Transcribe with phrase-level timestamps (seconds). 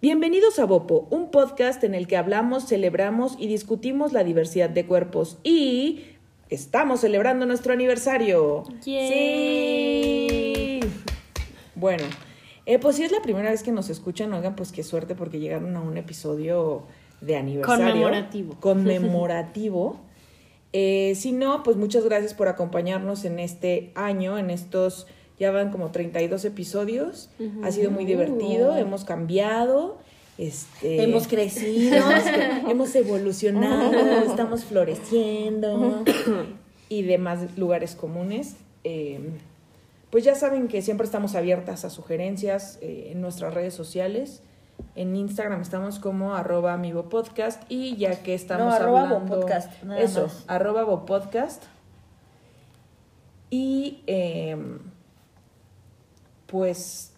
[0.00, 4.86] Bienvenidos a Bopo, un podcast en el que hablamos, celebramos y discutimos la diversidad de
[4.86, 6.04] cuerpos y
[6.50, 8.62] estamos celebrando nuestro aniversario.
[8.80, 10.78] Sí.
[11.74, 12.04] Bueno,
[12.64, 15.40] eh, pues si es la primera vez que nos escuchan, oigan, pues qué suerte porque
[15.40, 16.84] llegaron a un episodio
[17.20, 17.86] de aniversario.
[17.86, 18.54] Conmemorativo.
[18.60, 19.98] Conmemorativo.
[20.72, 25.08] Eh, si no, pues muchas gracias por acompañarnos en este año, en estos,
[25.38, 27.30] ya van como 32 episodios.
[27.62, 29.98] Ha sido muy divertido, hemos cambiado.
[30.36, 31.96] Este, Hemos crecido.
[32.68, 33.92] hemos evolucionado,
[34.22, 36.04] estamos floreciendo
[36.88, 38.54] y demás lugares comunes.
[38.84, 39.30] Eh,
[40.10, 44.42] pues ya saben que siempre estamos abiertas a sugerencias eh, en nuestras redes sociales.
[44.94, 49.34] En Instagram estamos como arroba amigo podcast y ya que estamos No, arroba hablando...
[49.34, 50.44] Bopodcast, nada eso, más.
[50.46, 51.64] arroba Bopodcast.
[53.50, 54.78] Y em,
[56.48, 57.12] pues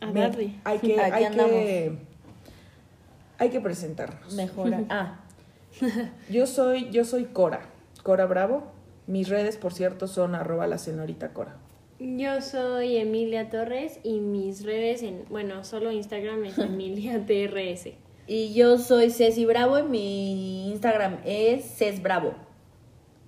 [0.00, 0.54] A me- darle.
[0.64, 1.50] hay que, Aquí hay andamos.
[1.52, 1.98] que
[3.38, 4.32] hay que presentarnos.
[4.34, 4.82] Mejora.
[4.90, 5.20] Ah,
[6.30, 7.60] Yo soy, yo soy Cora,
[8.02, 8.64] Cora Bravo.
[9.06, 11.56] Mis redes, por cierto, son arroba la señorita Cora.
[12.00, 17.90] Yo soy Emilia Torres y mis redes, en, bueno, solo Instagram es Emilia TRS.
[18.26, 22.34] y yo soy Ceci Bravo y mi Instagram es Ces Bravo.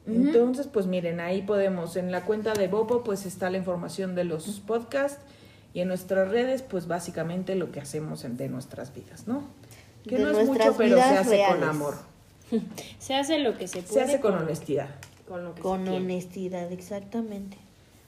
[0.06, 4.24] Entonces, pues miren, ahí podemos, en la cuenta de Bopo, pues está la información de
[4.24, 5.20] los podcasts
[5.74, 9.44] y en nuestras redes, pues básicamente lo que hacemos de nuestras vidas, ¿no?
[10.08, 11.68] Que De no es mucho, pero se hace con reales.
[11.68, 11.94] amor,
[12.98, 13.92] Se hace lo que se puede.
[13.94, 14.88] se hace con que- honestidad.
[15.28, 16.04] Con lo que Con se quiere.
[16.04, 17.56] honestidad, exactamente.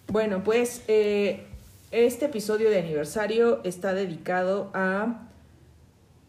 [0.08, 1.46] Bueno, pues eh,
[1.92, 5.28] este episodio de aniversario está dedicado a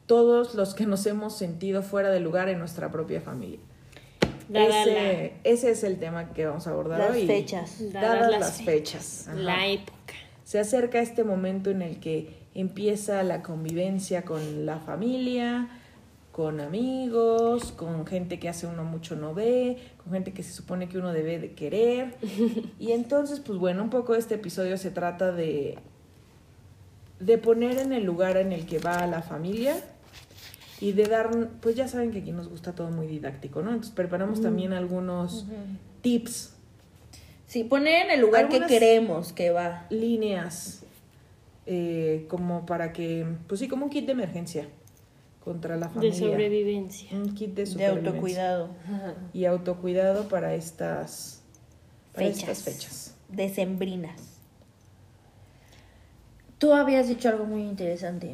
[0.05, 3.59] todos los que nos hemos sentido fuera de lugar en nuestra propia familia.
[4.49, 7.25] Dada ese, ese es el tema que vamos a abordar Las hoy.
[7.25, 7.79] fechas.
[7.79, 9.27] la, Dadas dadas las fechas.
[9.29, 9.37] Ajá.
[9.37, 10.13] La época.
[10.43, 15.69] Se acerca este momento en el que empieza la convivencia con la familia,
[16.31, 20.89] con amigos, con gente que hace uno mucho no ve, con gente que se supone
[20.89, 22.15] que uno debe de querer.
[22.79, 25.77] Y entonces, pues bueno, un poco este episodio se trata de,
[27.19, 29.75] de poner en el lugar en el que va la familia
[30.81, 31.29] y de dar,
[31.61, 33.69] pues ya saben que aquí nos gusta todo muy didáctico, ¿no?
[33.69, 35.45] Entonces preparamos también algunos
[36.01, 36.52] tips
[37.53, 39.85] Sí, poner en el lugar que queremos que va.
[39.91, 40.83] líneas
[41.67, 44.67] eh, como para que, pues sí, como un kit de emergencia
[45.43, 46.15] contra la De familia.
[46.15, 47.09] sobrevivencia.
[47.11, 48.09] Un kit de De supervivencia.
[48.09, 48.69] autocuidado.
[49.33, 51.43] Y autocuidado para estas,
[52.11, 52.41] para Fechas.
[52.49, 53.15] estas fechas.
[53.29, 54.19] Decembrinas.
[56.57, 58.33] Tú habías dicho algo muy interesante.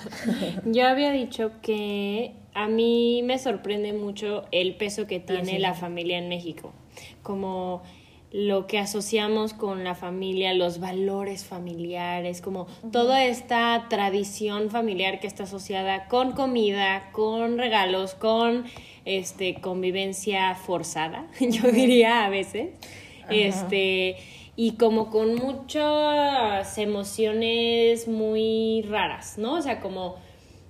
[0.64, 5.58] Yo había dicho que a mí me sorprende mucho el peso que tiene sí.
[5.58, 6.72] la familia en México.
[7.22, 7.82] Como
[8.32, 15.26] lo que asociamos con la familia, los valores familiares, como toda esta tradición familiar que
[15.26, 18.64] está asociada con comida, con regalos, con
[19.04, 22.70] este convivencia forzada, yo diría a veces.
[23.28, 24.16] Este,
[24.54, 29.54] y como con muchas emociones muy raras, ¿no?
[29.54, 30.16] O sea, como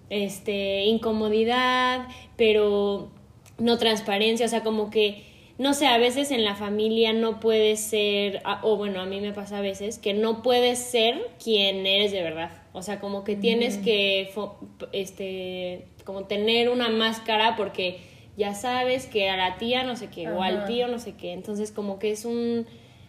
[0.09, 3.11] este incomodidad, pero
[3.59, 7.81] no transparencia, o sea, como que no sé, a veces en la familia no puedes
[7.81, 12.13] ser, o bueno, a mí me pasa a veces, que no puedes ser quien eres
[12.13, 12.51] de verdad.
[12.73, 14.57] O sea, como que tienes que, fo-
[14.93, 18.01] este, como tener una máscara porque
[18.37, 21.33] ya sabes que a la tía no sé qué, o al tío no sé qué.
[21.33, 22.67] Entonces, como que es un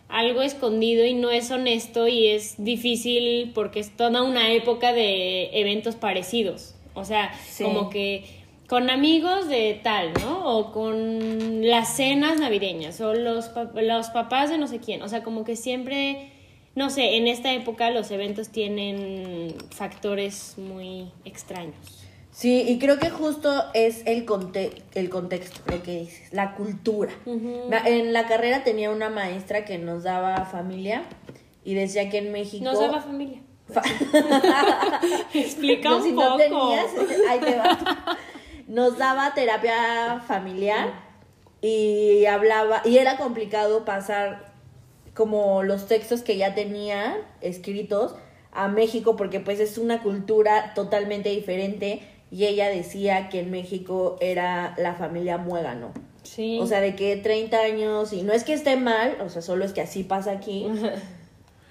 [0.08, 5.50] algo escondido y no es honesto y es difícil porque es toda una época de
[5.60, 6.76] eventos parecidos.
[6.94, 7.64] O sea, Sí.
[7.66, 8.24] como que
[8.68, 10.46] con amigos de tal, ¿no?
[10.58, 15.02] O con las cenas navideñas, o los, pa- los papás de no sé quién.
[15.02, 16.32] O sea, como que siempre,
[16.76, 21.76] no sé, en esta época los eventos tienen factores muy extraños.
[22.32, 27.12] Sí, y creo que justo es el, conte el contexto, lo que dices, la cultura.
[27.26, 31.04] Na- En la carrera tenía una maestra que nos daba familia
[31.66, 32.64] y decía que en México...
[32.64, 33.40] Nos daba familia.
[33.70, 33.82] Fa-
[35.34, 36.28] Explica No, un si poco.
[36.30, 36.86] no tenías,
[37.30, 38.18] ahí te va.
[38.68, 40.94] Nos daba terapia familiar
[41.62, 44.54] y hablaba, y era complicado pasar
[45.14, 48.16] como los textos que ya tenía escritos
[48.52, 54.18] a México porque pues es una cultura totalmente diferente y ella decía que en México
[54.20, 55.92] era la familia muégano.
[56.24, 56.60] Sí.
[56.62, 59.64] O sea, de que 30 años y no es que esté mal, o sea, solo
[59.64, 60.68] es que así pasa aquí.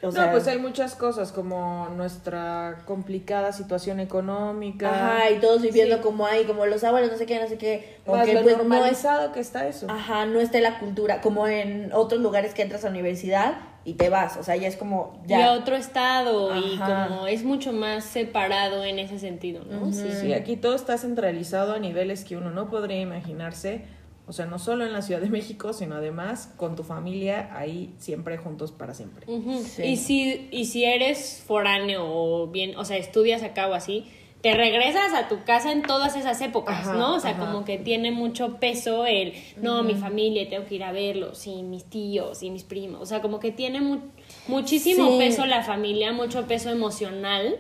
[0.09, 4.89] O sea, no, pues hay muchas cosas como nuestra complicada situación económica.
[4.91, 6.03] Ajá, y todos viviendo Sí.
[6.03, 7.99] como hay, como los abuelos, no sé qué, no sé qué.
[8.07, 9.87] más Aunque lo pues no es, normalizado que está eso.
[9.91, 13.55] ajá, no está la cultura, como en otros lugares que entras a la universidad
[13.85, 15.47] y te vas, o sea, ya es como Y ya.
[15.47, 19.93] a otro estado y como es mucho más separado en ese sentido, ¿no?
[19.93, 20.11] Sí.
[20.21, 23.85] Sí, aquí todo está centralizado a niveles que uno no podría imaginarse.
[24.29, 27.95] O sea, no solo en la Ciudad de México, sino además con tu familia ahí
[27.99, 29.25] siempre juntos para siempre.
[29.65, 29.83] Sí.
[29.85, 34.05] Y si y si eres foráneo o bien, o sea, estudias acá o así,
[34.43, 37.15] te regresas a tu casa en todas esas épocas, Ajá, ¿no?
[37.17, 37.47] O sea, ajá.
[37.47, 41.63] como que tiene mucho peso el, no, mi familia, tengo que ir a verlos, y
[41.63, 44.01] mis tíos, y mis primos, o sea, como que tiene mu-
[44.47, 45.19] muchísimo Sí.
[45.19, 47.57] peso la familia, mucho peso emocional,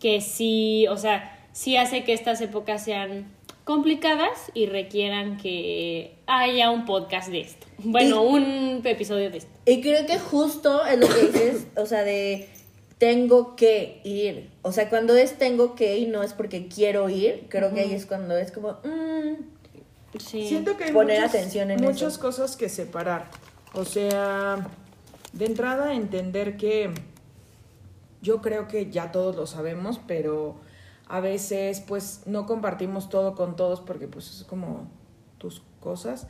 [0.00, 3.26] que sí, o sea, sí hace que estas épocas sean
[3.64, 7.66] complicadas y requieran que haya un podcast de esto.
[7.78, 9.50] Bueno, un episodio de esto.
[9.66, 12.48] Y creo que justo es lo que dices, o sea, de
[12.98, 14.50] tengo que ir.
[14.62, 17.46] O sea, cuando es tengo que ir, no es porque quiero ir.
[17.48, 19.52] Creo que ahí es cuando es como, mm,
[20.18, 20.46] Sí.
[20.46, 22.20] Siento que hay Poner muchas, atención en muchas eso.
[22.20, 23.30] cosas que separar.
[23.74, 24.66] O sea,
[25.32, 26.90] de entrada entender que
[28.20, 30.56] yo creo que ya todos lo sabemos, pero
[31.08, 34.86] a veces pues no compartimos todo con todos porque pues es como
[35.38, 36.26] tus cosas.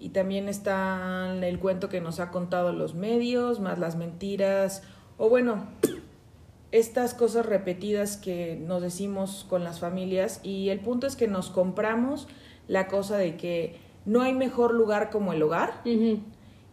[0.00, 4.82] Y también está el cuento que nos ha contado los medios, más las mentiras,
[5.16, 5.66] o bueno,
[6.70, 11.50] estas cosas repetidas que nos decimos con las familias y el punto es que nos
[11.50, 12.28] compramos
[12.68, 15.80] la cosa de que no hay mejor lugar como el hogar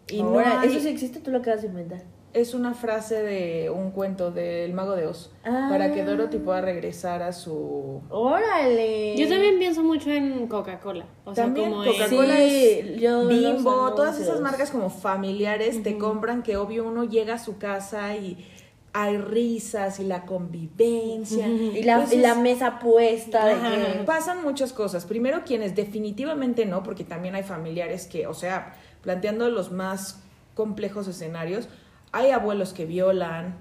[0.08, 2.04] y no hay- eso sí existe, tú lo acabas de inventar.
[2.36, 5.68] Es una frase de un cuento del mago de Oz Ah.
[5.72, 9.16] para que Dorothy pueda regresar a su Órale.
[9.18, 11.06] Yo también pienso mucho en Coca-Cola.
[11.24, 12.98] O sea, También como en- Coca-Cola Sí,
[13.30, 18.16] Bimbo, todas esas marcas como familiares te compran que obvio uno llega a su casa
[18.16, 18.46] y
[18.92, 21.48] hay risas y la convivencia.
[21.48, 23.70] Y la, y Entonces, la mesa puesta de Ajá.
[24.00, 24.04] que...
[24.04, 25.06] Pasan muchas cosas.
[25.06, 30.22] Primero, quienes definitivamente no, porque también hay familiares que, o sea, planteando los más
[30.54, 31.68] complejos escenarios,
[32.16, 33.58] hay abuelos que violan,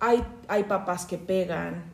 [0.00, 1.84] hay, hay papás que pegan,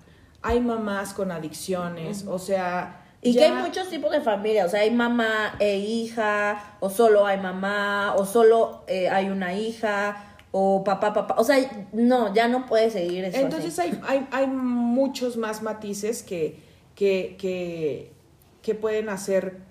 [0.42, 3.00] hay mamás con adicciones, o sea...
[3.20, 7.26] Y que hay muchos tipos de familia, o sea, hay mamá e hija, o solo
[7.26, 11.34] hay mamá, o solo eh, hay una hija, o papá, papá.
[11.38, 11.56] O sea,
[11.92, 13.38] no, ya no puede seguir eso.
[13.38, 13.90] Entonces así.
[13.90, 16.60] hay, hay, hay muchos más matices que,
[16.94, 18.12] que, que,
[18.60, 19.62] que pueden hacer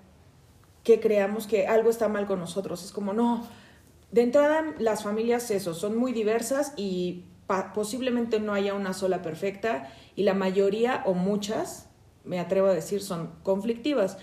[0.83, 2.83] que creamos que algo está mal con nosotros.
[2.83, 3.47] Es como, no,
[4.13, 7.23] de entrada las familias eso, son muy diversas y
[7.73, 11.89] posiblemente no haya una sola perfecta y la mayoría o muchas,
[12.23, 14.19] me atrevo a decir, son conflictivas.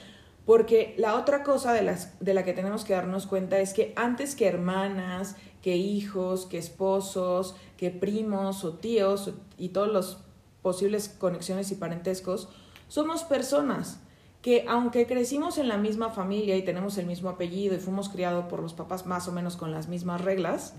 [0.47, 3.93] Porque la otra cosa de, las, de la que tenemos que darnos cuenta es que
[3.97, 10.19] antes que hermanas, que hijos, que esposos, que primos o tíos y todos los
[10.63, 12.49] posibles conexiones y parentescos,
[12.87, 13.99] somos personas
[14.43, 18.47] que aunque crecimos en la misma familia y tenemos el mismo apellido y fuimos criados
[18.47, 20.75] por los papás más o menos con las mismas reglas,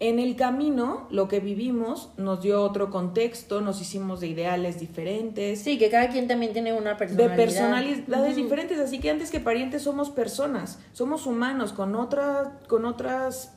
[0.00, 5.60] en el camino lo que vivimos nos dio otro contexto, nos hicimos de ideales diferentes,
[5.60, 7.36] Sí, que cada quien también tiene una de personalidad.
[7.36, 13.56] personalidades diferentes, así que antes que parientes somos personas, somos humanos con, otra, con otras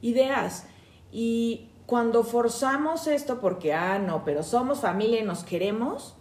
[0.00, 0.66] ideas.
[1.10, 6.16] Y cuando forzamos esto porque, ah, no, pero somos familia y nos queremos,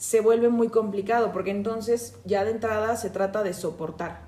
[0.00, 4.22] se vuelve muy complicado, porque entonces ya de entrada se trata de soportar.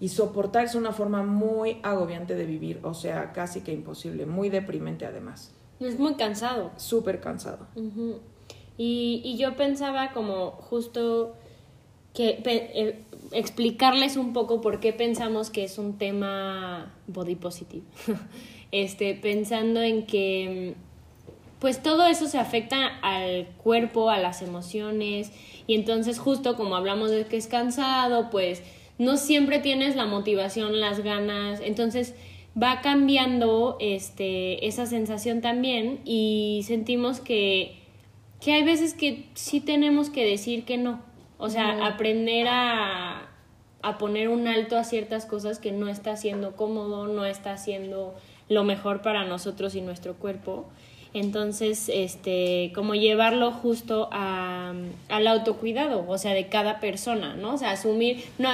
[0.00, 4.48] Y soportar es una forma muy agobiante de vivir, o sea, casi que imposible, muy
[4.48, 6.70] deprimente además, Es muy cansado.
[6.76, 7.66] súper cansado.
[8.78, 11.34] Y, y yo pensaba como justo
[12.14, 17.84] que eh, explicarles un poco por qué pensamos que es un tema body positive.
[18.72, 20.85] este, pensando en que mm,
[21.58, 25.32] pues todo eso se afecta al cuerpo, a las emociones
[25.66, 28.62] y entonces justo como hablamos de que es cansado, pues
[28.98, 32.14] no siempre tienes la motivación, las ganas, entonces
[32.60, 37.78] va cambiando este esa sensación también y sentimos que
[38.40, 41.00] que hay veces que sí tenemos que decir que no,
[41.38, 43.30] o sea, aprender a
[43.82, 48.14] a poner un alto a ciertas cosas que no está siendo cómodo, no está siendo
[48.48, 50.66] lo mejor para nosotros y nuestro cuerpo.
[51.14, 54.74] Entonces, este, como llevarlo justo a,
[55.08, 57.54] al autocuidado, o sea, de cada persona, ¿no?
[57.54, 58.50] O sea, asumir, no,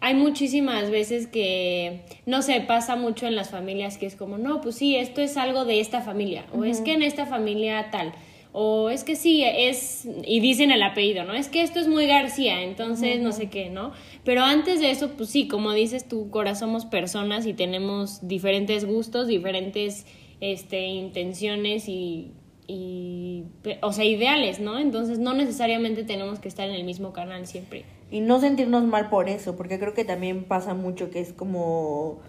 [0.00, 4.60] hay muchísimas veces que, no sé, pasa mucho en las familias que es como, no,
[4.60, 8.12] pues sí, esto es algo de esta familia, o es que en esta familia tal,
[8.52, 11.34] o es que sí, es, y dicen el apellido, ¿no?
[11.34, 13.92] Es que esto es muy García, entonces no sé qué, ¿no?
[14.24, 18.86] Pero antes de eso, pues sí, como dices tú, Cora, somos personas y tenemos diferentes
[18.86, 20.06] gustos, diferentes
[20.40, 22.32] este, intenciones y,
[22.66, 23.44] y,
[23.82, 24.78] o sea, ideales, ¿no?
[24.78, 27.84] Entonces no necesariamente tenemos que estar en el mismo canal siempre.
[28.10, 32.20] Y no sentirnos mal por eso, porque creo que también pasa mucho que es como...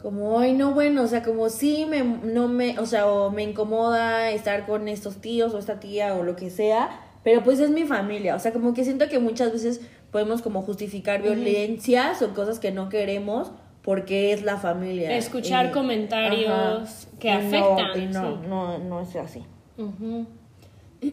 [0.00, 3.42] como, ay, no, bueno, o sea, como sí, me, no me, o sea, o me
[3.42, 7.70] incomoda estar con estos tíos o esta tía o lo que sea, pero pues es
[7.70, 9.80] mi familia, o sea, como que siento que muchas veces
[10.12, 13.50] podemos como justificar violencias o cosas que no queremos
[13.86, 15.16] porque es la familia.
[15.16, 18.02] Escuchar Y- comentarios ajá, que y no- afectan.
[18.02, 18.38] y no, sí.
[18.48, 19.42] no, no es así.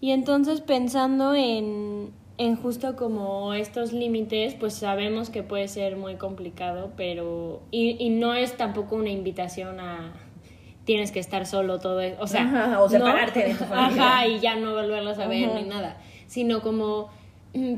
[0.00, 6.16] Y entonces pensando en, en justo como estos límites, pues sabemos que puede ser muy
[6.16, 7.62] complicado, pero...
[7.70, 10.12] Y, y no es tampoco una invitación a...
[10.84, 12.16] Tienes que estar solo todo eso.
[12.20, 14.02] O sea, Ajá, o separarte de tu familia.
[14.16, 15.96] Ajá, y ya no volverlos a ver ni nada.
[16.26, 17.08] Sino como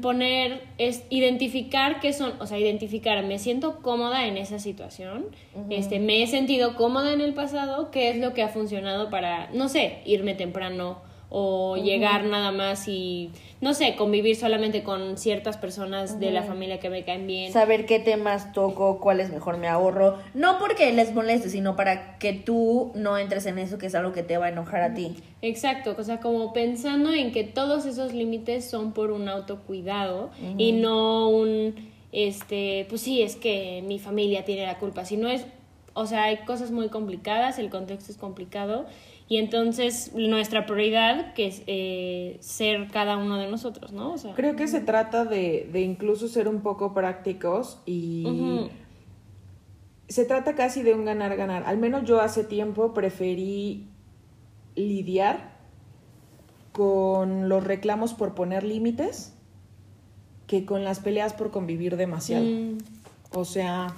[0.01, 5.27] poner, es identificar qué son, o sea, identificar, me siento cómoda en esa situación,
[5.71, 9.51] este, me he sentido cómoda en el pasado, qué es lo que ha funcionado para,
[9.53, 13.31] no sé, irme temprano o llegar nada más y,
[13.61, 17.53] no sé, convivir solamente con ciertas personas de la familia que me caen bien.
[17.53, 20.19] Saber qué temas toco, cuáles mejor me ahorro.
[20.35, 24.13] No porque les moleste, sino para que tú no entres en eso que es algo
[24.13, 25.17] que te va a enojar a ti.
[25.43, 30.73] Exacto, o sea, como pensando en que todos esos límites son por un autocuidado y
[30.73, 31.75] no un,
[32.13, 35.45] este, pues sí, es que mi familia tiene la culpa, sino es,
[35.93, 38.87] o sea, hay cosas muy complicadas, el contexto es complicado
[39.29, 44.13] y entonces nuestra prioridad que es eh, ser cada uno de nosotros, ¿no?
[44.13, 48.69] O sea, Creo que se trata de, de incluso ser un poco prácticos y
[50.09, 51.65] se trata casi de un ganar-ganar.
[51.67, 53.89] Al menos yo hace tiempo preferí
[54.77, 55.57] lidiar
[56.73, 59.33] con los reclamos por poner límites
[60.47, 62.45] que con las peleas por convivir demasiado.
[62.45, 62.79] mm,
[63.33, 63.89] O sea,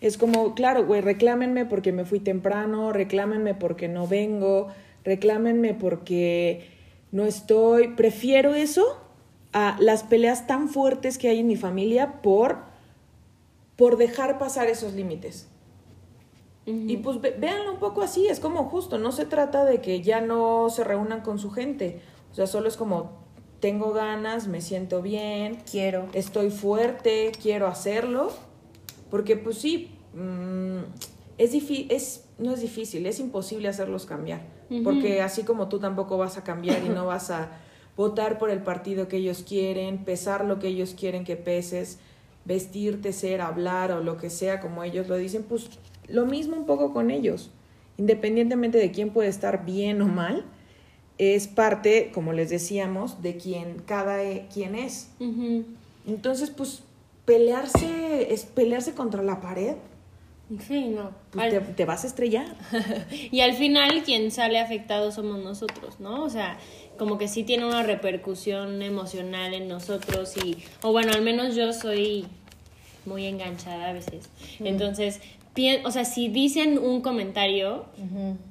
[0.00, 4.68] es como, claro, güey, reclámenme porque me fui temprano, reclámenme porque no vengo,
[5.04, 6.68] reclámenme porque
[7.12, 7.88] no estoy.
[7.88, 8.84] Prefiero eso
[9.52, 12.58] a las peleas tan fuertes que hay en mi familia por,
[13.76, 15.48] por dejar pasar esos límites.
[16.66, 20.02] Y pues ve- véanlo un poco así, es como justo, no se trata de que
[20.02, 23.12] ya no se reúnan con su gente, o sea, solo es como,
[23.58, 26.04] tengo ganas, me siento bien, Quiero.
[26.12, 28.32] estoy fuerte, quiero hacerlo,
[29.10, 30.78] porque pues sí, mm,
[31.38, 31.52] es
[31.90, 34.42] es, no es difícil, es imposible hacerlos cambiar,
[34.84, 37.50] porque así como tú tampoco vas a cambiar y no vas a
[37.96, 41.98] votar por el partido que ellos quieren, pesar lo que ellos quieren que peses,
[42.44, 45.68] vestirte, ser, hablar o lo que sea como ellos lo dicen, pues
[46.08, 47.50] lo mismo un poco con ellos,
[47.96, 50.44] independientemente de quién puede estar bien o mal,
[51.18, 55.10] es parte, como les decíamos, de quien cada e- quien es.
[56.06, 56.82] Entonces, pues,
[57.28, 59.76] pelearse, es pelearse contra la pared,
[60.66, 61.10] Sí, no.
[61.30, 62.46] pues Al- te, te vas a estrellar.
[63.30, 66.24] Y al final quien sale afectado somos nosotros, ¿no?
[66.24, 66.58] O sea,
[66.98, 71.72] como que sí tiene una repercusión emocional en nosotros y, o bueno, al menos yo
[71.74, 72.24] soy
[73.04, 74.30] muy enganchada a veces.
[74.60, 75.20] Entonces,
[75.84, 77.84] o sea, si dicen un comentario,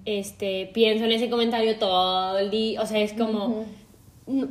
[0.05, 3.65] este, pienso en ese comentario todo el día, o sea, es como,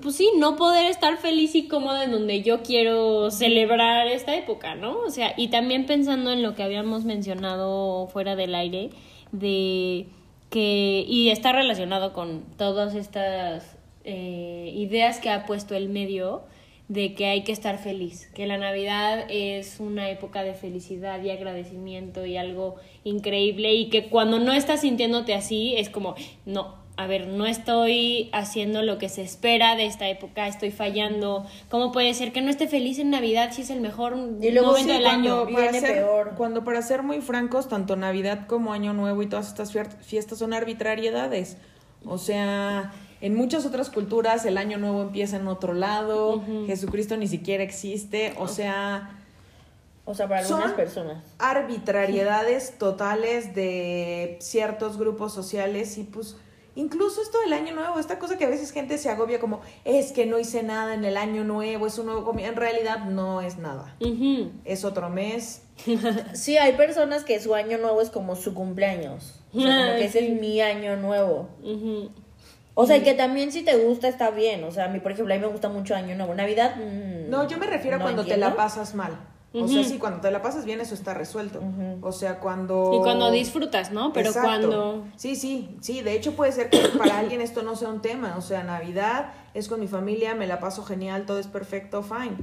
[0.01, 4.75] pues sí, no poder estar feliz y cómoda en donde yo quiero celebrar esta época,
[4.75, 4.99] ¿no?
[5.01, 8.91] O sea, y también pensando en lo que habíamos mencionado fuera del aire,
[9.33, 10.07] de
[10.49, 16.45] que, y está relacionado con todas estas eh, ideas que ha puesto el medio,
[16.89, 21.31] de que hay que estar feliz, que la Navidad es una época de felicidad y
[21.31, 26.15] agradecimiento y algo increíble y que cuando no estás sintiéndote así es como,
[26.45, 31.45] no, a ver, no estoy haciendo lo que se espera de esta época, estoy fallando,
[31.69, 34.69] ¿cómo puede ser que no esté feliz en Navidad si es el mejor Y luego
[34.69, 35.43] momento sí, del año?
[35.45, 36.33] cuando- viene ser, peor.
[36.37, 40.55] cuando para ser muy francos, tanto Navidad como Año Nuevo y todas estas fiestas son
[40.55, 41.59] arbitrariedades.
[42.05, 47.27] O sea, en muchas otras culturas el Año Nuevo empieza en otro lado, Jesucristo ni
[47.29, 49.11] siquiera existe, o sea...
[50.09, 51.25] O sea, para algunas Son- personas.
[51.39, 56.37] arbitrariedades totales de ciertos grupos sociales y pues
[56.77, 60.13] incluso esto del año nuevo, esta cosa que a veces gente se agobia como es
[60.13, 63.41] que no hice nada en el año nuevo, es un nuevo comienzo, en realidad no
[63.41, 63.97] es nada.
[64.65, 65.63] Es otro mes.
[66.35, 69.41] Sí, hay personas que su año nuevo es como su cumpleaños.
[69.55, 70.27] O sea, como Ay, que ese sí.
[70.27, 71.49] es mi año nuevo.
[72.75, 74.63] O sea, y que también si te gusta está bien.
[74.65, 76.35] O sea, a mí, por ejemplo, a mí me gusta mucho año nuevo.
[76.35, 76.77] Navidad.
[76.77, 79.17] mm, No, yo me refiero a cuando te la pasas mal.
[79.63, 81.61] O sea, sí, cuando te la pasas bien eso está resuelto.
[82.01, 82.93] O sea, cuando...
[82.95, 84.13] Y cuando disfrutas, ¿no?
[84.13, 84.49] Pero Exacto.
[84.49, 85.07] cuando...
[85.17, 88.37] Sí, sí, sí, de hecho puede ser que para alguien esto no sea un tema,
[88.37, 92.37] o sea, Navidad es con mi familia, me la paso genial, todo es perfecto, fine.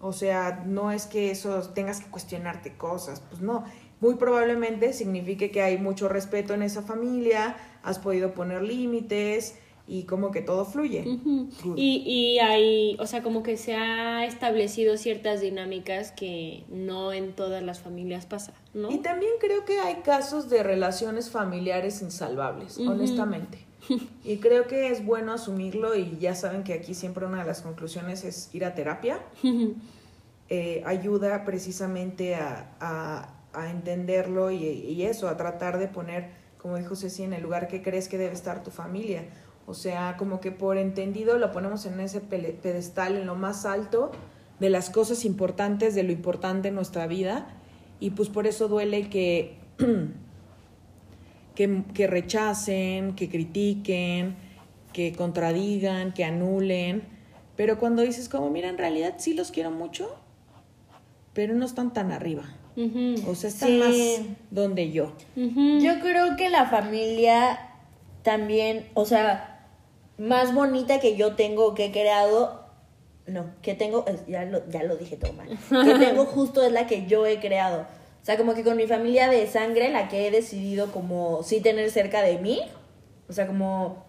[0.00, 3.64] O sea, no es que eso tengas que cuestionarte cosas, pues no.
[4.00, 9.58] Muy probablemente signifique que hay mucho respeto en esa familia, has podido poner límites
[9.90, 11.04] y como que todo fluye.
[11.76, 17.32] Y, y hay, o sea, como que se ha establecido ciertas dinámicas que no en
[17.34, 18.90] todas las familias pasa, ¿no?
[18.90, 23.58] Y también creo que hay casos de relaciones familiares insalvables, honestamente.
[24.24, 27.62] Y creo que es bueno asumirlo y ya saben que aquí siempre una de las
[27.62, 29.18] conclusiones es ir a terapia.
[30.52, 36.76] Eh, ayuda precisamente a, a- a entenderlo y, y eso, a tratar de poner, como
[36.76, 39.24] dijo Ceci, en el lugar que crees que debe estar tu familia.
[39.70, 44.10] O sea, como que por entendido lo ponemos en ese pedestal, en lo más alto
[44.58, 47.46] de las cosas importantes, de lo importante en nuestra vida.
[48.00, 49.54] Y pues por eso duele que
[51.54, 54.34] que, que rechacen, que critiquen,
[54.92, 57.02] que contradigan, que anulen.
[57.56, 60.16] Pero cuando dices como, mira, en realidad sí los quiero mucho,
[61.32, 62.44] pero no están tan arriba.
[63.26, 63.78] O sea, están Sí.
[63.78, 65.12] más donde yo.
[65.36, 67.68] Yo creo que la familia
[68.22, 69.49] también, o sea,
[70.20, 72.66] más bonita que yo tengo, que he creado,
[73.26, 76.86] no, que tengo, ya lo, ya lo dije todo mal, que tengo justo es la
[76.86, 77.86] que yo he creado.
[78.22, 81.62] O sea, como que con mi familia de sangre, la que he decidido como sí
[81.62, 82.60] tener cerca de mí,
[83.30, 84.04] o sea, como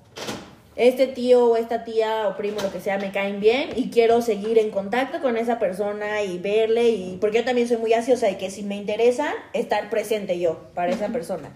[0.76, 4.22] este tío o esta tía o primo, lo que sea, me caen bien y quiero
[4.22, 8.02] seguir en contacto con esa persona y verle y porque yo también soy muy o
[8.02, 11.56] sea, que si me interesan, estar presente yo para esa persona.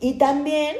[0.00, 0.76] Y también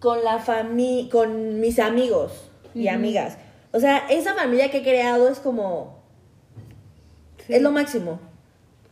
[0.00, 3.38] con la familia, con mis amigos y amigas.
[3.72, 6.00] O sea, esa familia que he creado es como
[7.48, 8.18] es lo máximo.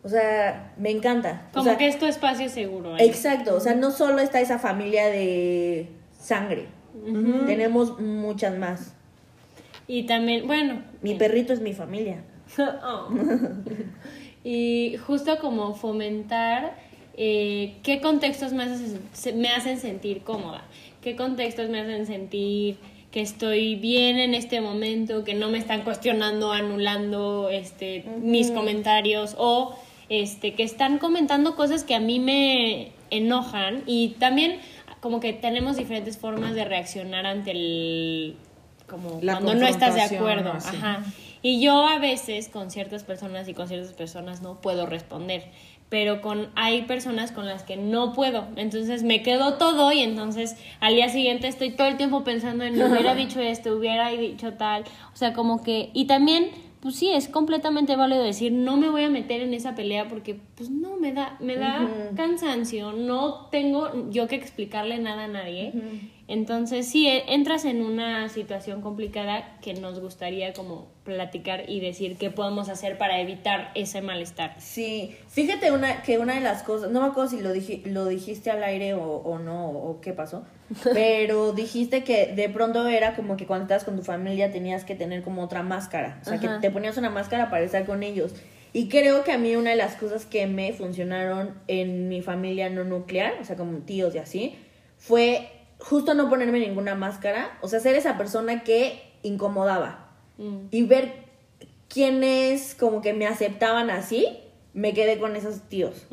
[0.05, 1.49] O sea, me encanta.
[1.51, 2.95] O Como sea, que es tu espacio seguro.
[2.95, 3.07] ahí.
[3.07, 5.89] Exacto, o sea, no solo está esa familia de
[6.19, 6.67] sangre,
[7.47, 8.95] tenemos muchas más.
[9.87, 10.83] Y también, bueno.
[11.03, 12.23] Mi perrito es mi familia.
[12.59, 13.09] Oh.
[14.43, 16.77] y justo como fomentar
[17.15, 19.01] eh, qué contextos me hacen,
[19.39, 20.63] me hacen sentir cómoda,
[21.03, 22.77] qué contextos me hacen sentir
[23.11, 29.35] que estoy bien en este momento, que no me están cuestionando, anulando este, mis comentarios
[29.39, 29.75] o
[30.09, 34.61] este, que están comentando cosas que a mí me enojan y también
[35.01, 38.37] como que tenemos diferentes formas de reaccionar ante el
[38.87, 40.53] como La cuando no estás de acuerdo.
[40.53, 41.05] Ajá.
[41.41, 45.45] Y yo a veces con ciertas personas y con ciertas personas no puedo responder,
[45.89, 48.47] pero con hay personas con las que no puedo.
[48.57, 52.81] Entonces me quedo todo y entonces al día siguiente estoy todo el tiempo pensando en
[52.81, 57.29] hubiera dicho esto, hubiera dicho tal, o sea, como que y también pues sí, es
[57.29, 61.13] completamente válido decir, no me voy a meter en esa pelea porque pues no me
[61.13, 65.73] da me da cansancio, no tengo yo que explicarle nada a nadie.
[66.29, 72.17] Entonces, sí, e- entras en una situación complicada que nos gustaría como platicar y decir
[72.19, 74.55] qué podemos hacer para evitar ese malestar.
[74.59, 78.07] Sí, fíjate una, que una de las cosas, no me acuerdo si lo, dije, lo
[78.07, 80.45] dijiste al aire o, o no, o qué pasó,
[80.93, 84.95] pero dijiste que de pronto era como que cuando estabas con tu familia tenías que
[84.95, 86.57] tener como otra máscara, o sea, Ajá.
[86.57, 88.35] que te ponías una máscara para estar con ellos.
[88.75, 92.69] Y creo que a mí una de las cosas que me funcionaron en mi familia
[92.69, 94.57] no nuclear, o sea, como tíos y así,
[94.99, 100.05] fue justo no ponerme ninguna máscara, o sea, ser esa persona que incomodaba
[100.39, 100.69] Mm.
[100.71, 101.13] y ver
[101.89, 104.27] quiénes como que me aceptaban así,
[104.75, 106.07] me quedé con esos tíos.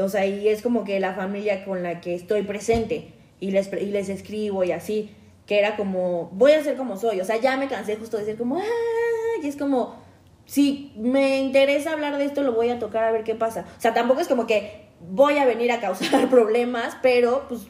[0.00, 3.70] O sea, y es como que la familia con la que estoy presente y les,
[3.72, 5.10] y les escribo y así,
[5.46, 7.20] que era como, voy a ser como soy.
[7.20, 9.96] O sea, ya me cansé justo de ser como, "Ah", y es como,
[10.46, 13.66] si me interesa hablar de esto, lo voy a tocar a ver qué pasa.
[13.76, 17.66] O sea, tampoco es como que voy a venir a causar problemas, pero pues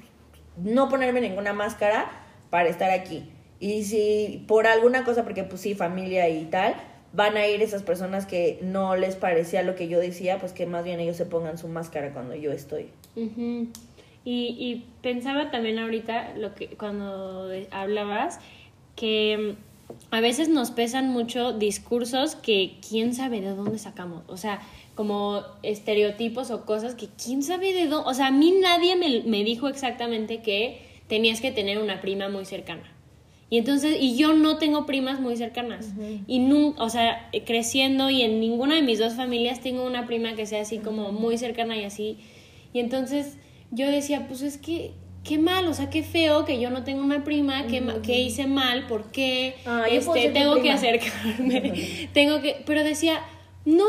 [0.56, 2.10] no ponerme ninguna máscara
[2.50, 3.30] para estar aquí.
[3.60, 6.74] Y si por alguna cosa, porque pues sí, familia y tal,
[7.12, 10.66] van a ir esas personas que no les parecía lo que yo decía, pues que
[10.66, 12.88] más bien ellos se pongan su máscara cuando yo estoy.
[13.14, 13.56] Y,
[14.24, 18.38] y pensaba también ahorita lo que cuando hablabas
[18.96, 24.36] que mm, a veces nos pesan mucho discursos que quién sabe de dónde sacamos, o
[24.36, 24.60] sea,
[24.94, 29.22] como estereotipos o cosas que quién sabe de dónde, o sea, a mí nadie me,
[29.24, 32.84] me dijo exactamente que tenías que tener una prima muy cercana.
[33.50, 35.90] Y entonces, y yo no tengo primas muy cercanas.
[36.26, 40.34] Y nunca, o sea, creciendo y en ninguna de mis dos familias tengo una prima
[40.34, 42.16] que sea así como muy cercana y así.
[42.72, 43.36] Y entonces
[43.70, 47.02] yo decía, pues es que, qué mal, o sea, qué feo que yo no tengo
[47.02, 52.40] una prima, qué, ma- qué hice mal, por qué Ah, este, tengo que acercarme, tengo
[52.40, 53.20] que, pero decía,
[53.66, 53.84] no,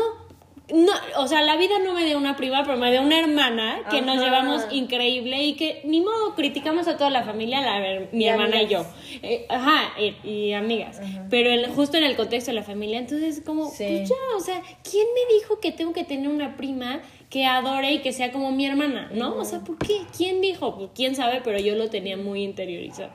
[0.72, 3.80] no, o sea, la vida no me dio una prima, pero me dio una hermana
[3.90, 8.24] que nos llevamos increíble y que ni modo criticamos a toda la familia, la, mi
[8.24, 8.86] Y hermana y yo.
[9.22, 11.00] Eh, ajá, y, y amigas.
[11.28, 13.84] Pero el- justo en el contexto de la familia, entonces como, Sí.
[13.86, 17.92] pues ya, o sea, ¿quién me dijo que tengo que tener una prima que adore
[17.92, 19.10] y que sea como mi hermana?
[19.12, 19.36] ¿No?
[19.36, 20.00] O sea, ¿por qué?
[20.16, 20.74] ¿Quién dijo?
[20.76, 23.10] Pues quién sabe, pero yo lo tenía muy interiorizado.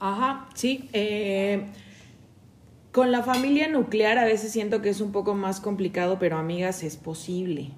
[0.00, 0.88] Ajá, sí.
[0.94, 1.66] eh,
[2.94, 6.84] con la familia nuclear a veces siento que es un poco más complicado, pero amigas
[6.84, 7.72] es posible.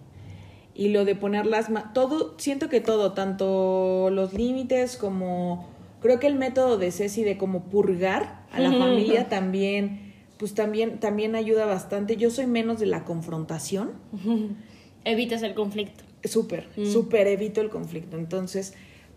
[0.74, 5.70] Y lo de ponerlas, ma- todo, siento que todo, tanto los límites como
[6.02, 11.00] creo que el método de Ceci de como purgar a la familia también, pues también,
[11.00, 12.16] también ayuda bastante.
[12.18, 13.92] Yo soy menos de la confrontación.
[15.06, 16.04] Evitas el conflicto.
[16.24, 18.18] Súper, súper evito el conflicto.
[18.18, 18.74] Entonces,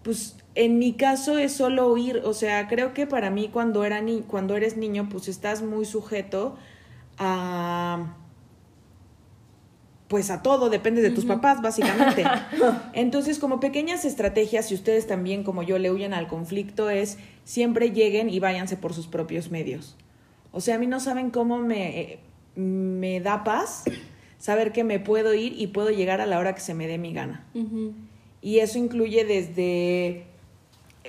[0.10, 4.02] pues en mi caso es solo oír, o sea, creo que para mí cuando era
[4.02, 6.58] ni cuando eres niño, pues estás muy sujeto
[7.19, 8.15] a
[10.08, 12.24] pues a todo, depende de tus papás, básicamente.
[12.93, 17.91] Entonces, como pequeñas estrategias, si ustedes también, como yo, le huyen al conflicto, es siempre
[17.91, 19.95] lleguen y váyanse por sus propios medios.
[20.52, 22.17] O sea, a mí no saben cómo me,
[22.56, 23.84] me da paz
[24.39, 26.98] saber que me puedo ir y puedo llegar a la hora que se me dé
[26.98, 27.45] mi gana.
[28.41, 30.25] Y eso incluye desde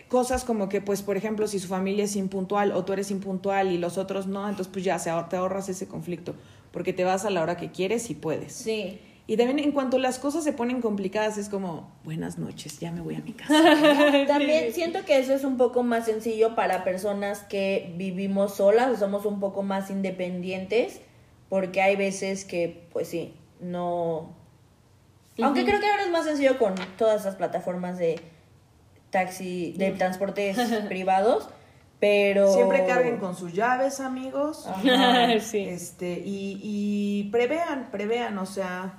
[0.09, 3.71] cosas como que, pues, por ejemplo, si su familia es impuntual o tú eres impuntual
[3.71, 6.35] y los otros no, entonces pues ya se ahor- te ahorras ese conflicto,
[6.73, 8.53] porque te vas a la hora que quieres y puedes.
[8.53, 8.99] Sí.
[9.27, 13.01] Y también en cuanto las cosas se ponen complicadas es como, buenas noches, ya me
[13.01, 13.55] voy a mi casa.
[14.27, 18.97] También siento que eso es un poco más sencillo para personas que vivimos solas o
[18.97, 21.01] somos un poco más independientes,
[21.49, 24.35] porque hay veces que, pues sí, no...
[25.43, 28.21] Aunque creo que ahora es más sencillo con todas esas plataformas de
[29.11, 30.57] taxi, de transportes
[30.89, 31.49] privados,
[31.99, 32.53] pero...
[32.53, 34.67] Siempre carguen con sus llaves, amigos.
[34.67, 35.41] Ajá.
[35.41, 35.59] sí.
[35.59, 38.95] Este, y, y prevean, prevean, o sea,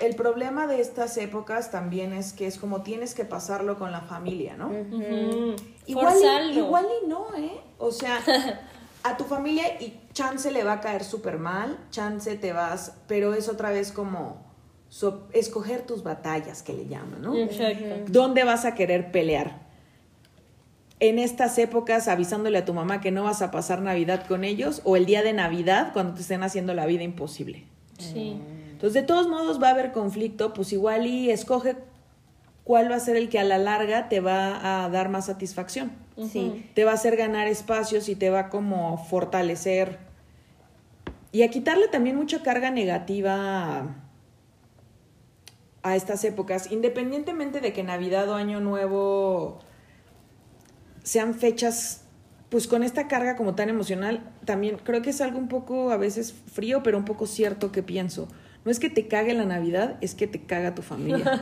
[0.00, 4.00] el problema de estas épocas también es que es como tienes que pasarlo con la
[4.00, 4.70] familia, ¿no?
[5.86, 6.14] Igual
[6.52, 7.60] y, igual y no, ¿eh?
[7.78, 8.18] O sea,
[9.02, 13.34] a tu familia y chance le va a caer súper mal, chance te vas, pero
[13.34, 14.49] es otra vez como
[14.90, 17.34] so- escoger tus batallas, que le llaman, ¿no?
[17.34, 17.84] Exacto.
[18.08, 19.62] ¿Dónde vas a querer pelear?
[20.98, 24.82] En estas épocas avisándole a tu mamá que no vas a pasar Navidad con ellos
[24.84, 27.64] o el día de Navidad cuando te estén haciendo la vida imposible.
[27.98, 28.38] Sí.
[28.72, 31.76] Entonces, de todos modos va a haber conflicto, pues igual y escoge
[32.64, 35.92] cuál va a ser el que a la larga te va a dar más satisfacción.
[36.30, 36.70] Sí.
[36.74, 39.98] Te va a hacer ganar espacios y te va como fortalecer
[41.32, 43.99] y a quitarle también mucha carga negativa
[45.82, 49.60] a, estas épocas, independientemente de que Navidad o Año Nuevo
[51.02, 52.04] sean fechas
[52.50, 55.96] pues con esta carga como tan emocional, también creo que es algo un poco a
[55.96, 58.28] veces frío, pero un poco cierto que pienso.
[58.64, 61.40] No es que te cague la Navidad, es que te caga tu familia.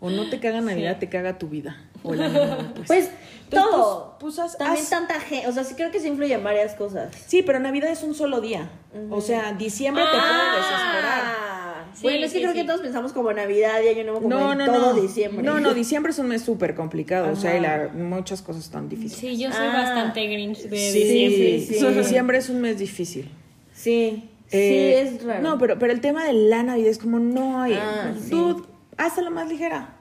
[0.00, 1.76] O no te caga Navidad, te caga tu vida.
[2.02, 2.86] O año nuevo, pues.
[2.88, 3.10] Pues
[3.44, 4.16] Entonces, todo.
[4.20, 7.14] pues, pues, También tanta gente, o sea, sí creo que se influye en varias cosas.
[7.26, 8.68] Sí, pero Navidad es un solo día.
[9.10, 11.51] O sea, diciembre te puede desesperar.
[11.94, 12.58] Sí, bueno, es que sí, creo sí.
[12.60, 15.00] que todos pensamos como Navidad y Año Nuevo como No, en no, todo no.
[15.02, 15.42] diciembre.
[15.42, 17.30] No, no, diciembre es un mes súper complicado.
[17.32, 19.18] O sea, la- muchas cosas están difíciles.
[19.18, 19.72] Sí, yo soy Ah.
[19.74, 21.60] bastante grinch de Sí, diciembre.
[21.60, 21.86] sí, sí.
[21.98, 23.30] Diciembre es un mes difícil.
[23.74, 25.42] Sí, Eh, sí, es raro.
[25.42, 27.72] No, pero, pero el tema de la Navidad es como, no hay.
[27.74, 28.30] Ah, sí.
[28.30, 28.62] Dude,
[28.98, 29.96] hazla más ligera.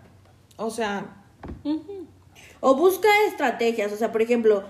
[0.58, 1.06] O sea,
[2.60, 4.64] O busca estrategias, o sea, por ejemplo,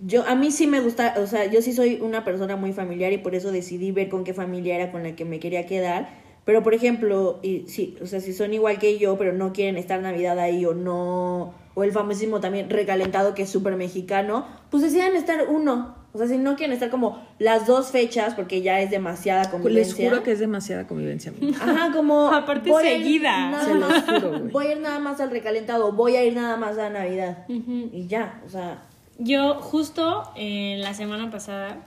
[0.00, 3.12] yo a mí sí me gusta, o sea, yo sí soy una persona muy familiar
[3.12, 6.08] y por eso decidí ver con qué familia era con la que me quería quedar.
[6.44, 9.76] Pero por ejemplo, y sí, o sea, si son igual que yo, pero no quieren
[9.78, 14.82] estar Navidad ahí o no, o el famosísimo también recalentado que es súper mexicano, pues
[14.82, 15.94] decidan estar uno.
[16.12, 19.50] O sea, si no quieren estar como las dos fechas porque ya es demasiada les
[19.50, 20.08] convivencia.
[20.10, 21.32] juro que es demasiada convivencia.
[21.60, 22.28] Ajá, como.
[22.32, 23.50] Aparte voy a ir seguida.
[23.50, 24.52] nada Se los más- juro, güey.
[24.52, 27.46] Voy a ir nada más al recalentado, voy a ir nada más a Navidad.
[27.48, 28.82] Y ya, o sea.
[29.18, 31.78] Yo justo eh, la semana pasada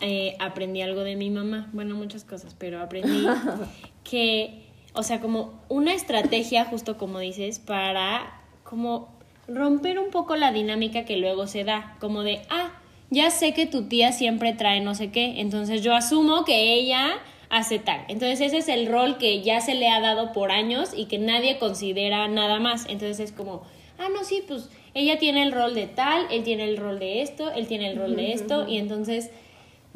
[0.00, 3.26] eh, aprendí algo de mi mamá, bueno, muchas cosas, pero aprendí
[4.04, 9.08] que, o sea, como una estrategia, justo como dices, para como
[9.48, 12.72] romper un poco la dinámica que luego se da, como de, ah,
[13.10, 17.18] ya sé que tu tía siempre trae no sé qué, entonces yo asumo que ella
[17.48, 18.00] hace tal.
[18.08, 21.18] Entonces ese es el rol que ya se le ha dado por años y que
[21.18, 22.86] nadie considera nada más.
[22.88, 23.62] Entonces es como,
[23.98, 27.22] ah, no, sí, pues ella tiene el rol de tal, él tiene el rol de
[27.22, 29.30] esto, él tiene el rol de esto, y entonces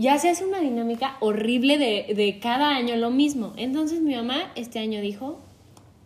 [0.00, 3.52] ya se hace una dinámica horrible de, de cada año lo mismo.
[3.56, 5.38] Entonces mi mamá este año dijo,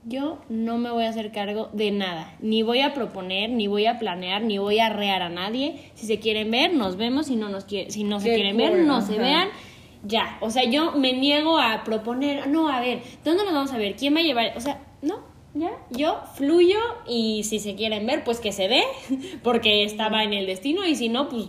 [0.05, 3.87] yo no me voy a hacer cargo de nada, ni voy a proponer, ni voy
[3.87, 5.77] a planear, ni voy a arrear a nadie.
[5.95, 8.57] Si se quieren ver, nos vemos, si no, nos quiere- si no se Qué quieren
[8.57, 9.49] ver, no se vean.
[10.07, 13.79] Ya, o sea, yo me niego a proponer, no, a ver, ¿dónde nos vamos a
[13.79, 13.97] ver?
[13.97, 14.53] ¿Quién va a llevar?
[14.57, 15.21] O sea, no,
[15.55, 16.77] ya, yo fluyo
[17.09, 18.83] y si se quieren ver, pues que se ve,
[19.43, 21.47] porque estaba en el destino y si no, pues...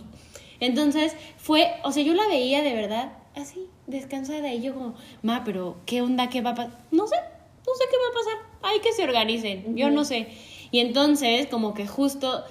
[0.60, 5.42] Entonces fue, o sea, yo la veía de verdad así, descansada y yo como, ma,
[5.44, 6.28] pero ¿qué onda?
[6.28, 6.78] ¿Qué va a pasar?
[6.90, 10.28] No sé, no sé qué va a pasar, hay que se organicen, yo no sé.
[10.70, 12.44] Y entonces como que justo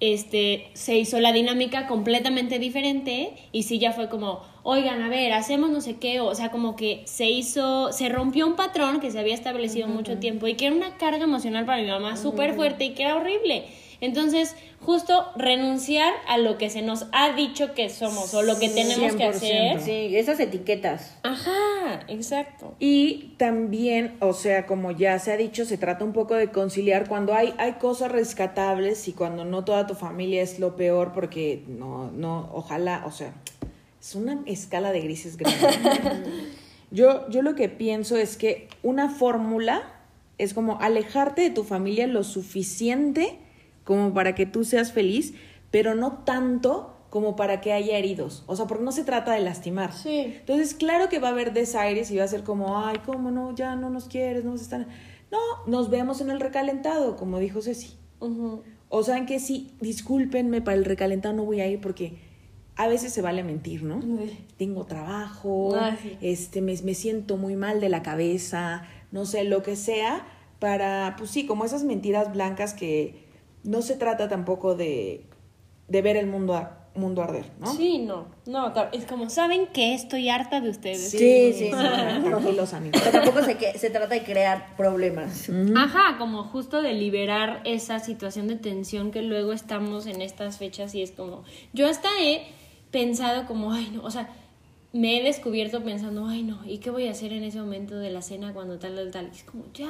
[0.00, 5.32] este, se hizo la dinámica completamente diferente y sí ya fue como, oigan, a ver,
[5.32, 9.10] hacemos no sé qué, o sea, como que se hizo, se rompió un patrón que
[9.10, 12.54] se había establecido mucho tiempo y que era una carga emocional para mi mamá súper
[12.54, 13.64] fuerte y que era horrible.
[14.00, 18.68] Entonces, justo renunciar a lo que se nos ha dicho que somos o lo que
[18.68, 19.28] tenemos que 100%.
[19.28, 19.80] hacer.
[19.80, 21.16] Sí, esas etiquetas.
[21.22, 22.74] Ajá, exacto.
[22.78, 27.08] Y también, o sea, como ya se ha dicho, se trata un poco de conciliar
[27.08, 31.64] cuando hay, hay cosas rescatables y cuando no toda tu familia es lo peor, porque
[31.68, 33.32] no, no, ojalá, o sea,
[34.00, 35.58] es una escala de grises grande.
[36.90, 39.92] yo, yo lo que pienso es que una fórmula
[40.38, 43.38] es como alejarte de tu familia lo suficiente
[43.86, 45.32] como para que tú seas feliz,
[45.70, 48.44] pero no tanto como para que haya heridos.
[48.46, 49.92] O sea, porque no se trata de lastimar.
[49.94, 50.34] Sí.
[50.40, 53.54] Entonces, claro que va a haber desaires y va a ser como, ay, ¿cómo no?
[53.54, 54.88] Ya no nos quieres, no nos están...
[55.30, 57.96] No, nos vemos en el recalentado, como dijo Ceci.
[58.20, 58.62] Ujú.
[58.88, 62.18] O saben que sí, discúlpenme, para el recalentado no voy a ir porque
[62.76, 64.00] a veces se vale mentir, ¿no?
[64.58, 66.18] Tengo trabajo, Ah, sí.
[66.20, 70.26] este, me, me siento muy mal de la cabeza, no sé, lo que sea,
[70.58, 73.25] para, pues sí, como esas mentiras blancas que
[73.64, 75.24] no se trata tampoco de,
[75.88, 77.66] de ver el mundo, ar- mundo arder, ¿no?
[77.74, 81.10] Sí, no, no, es como, ¿saben que estoy harta de ustedes?
[81.10, 82.22] Sí, sí, no, sí.
[82.30, 83.00] tranquilos, amigos.
[83.04, 85.50] Pero tampoco se, que, se trata de crear problemas.
[85.76, 90.94] Ajá, como justo de liberar esa situación de tensión que luego estamos en estas fechas
[90.94, 92.46] y es como, yo hasta he
[92.90, 94.28] pensado como, ay no, o sea,
[94.92, 98.08] me he descubierto pensando, ay no, ¿y qué voy a hacer en ese momento de
[98.10, 99.28] la cena cuando tal, tal, tal?
[99.30, 99.88] Y es como, ya,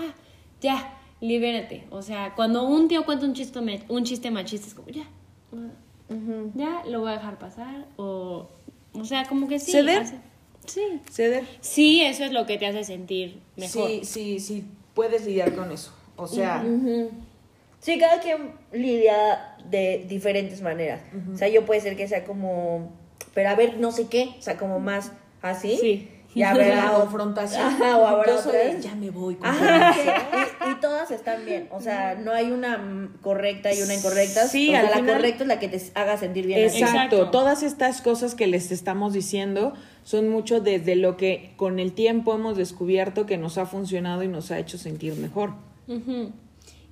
[0.60, 1.84] ya, libérate.
[1.90, 5.04] O sea, cuando un tío cuenta un chiste, me- un chiste machista, es como, ya,
[6.54, 7.86] ya, lo voy a dejar pasar.
[7.96, 8.48] O,
[8.92, 9.72] o sea, como que sí.
[9.72, 9.98] Ceder.
[10.02, 10.20] hace-
[10.66, 11.00] sí.
[11.10, 11.44] Ceder.
[11.60, 13.88] Sí, eso es lo que te hace sentir mejor.
[13.88, 15.92] Sí, sí, sí, puedes lidiar con eso.
[16.16, 16.64] O sea,
[17.78, 21.00] Sí, cada quien lidia de diferentes maneras.
[21.32, 22.90] O sea, yo puede ser que sea como,
[23.34, 25.76] pero a ver, no sé qué, o sea, como más así.
[25.76, 26.08] Sí.
[26.36, 27.62] Y habrá la o- confrontación.
[27.66, 29.38] Ajá, o habrá Yo de, ya me voy.
[29.42, 29.94] Ajá,
[30.66, 31.68] y, y todas están bien.
[31.70, 34.46] O sea, no hay una mm, correcta y una incorrecta.
[34.46, 36.60] Sí, o sea, la final- correcta es la que te haga sentir bien.
[36.60, 36.86] Exacto.
[36.86, 37.30] Exacto.
[37.30, 39.72] todas estas cosas que les estamos diciendo
[40.04, 44.28] son mucho desde lo que con el tiempo hemos descubierto que nos ha funcionado y
[44.28, 45.54] nos ha hecho sentir mejor.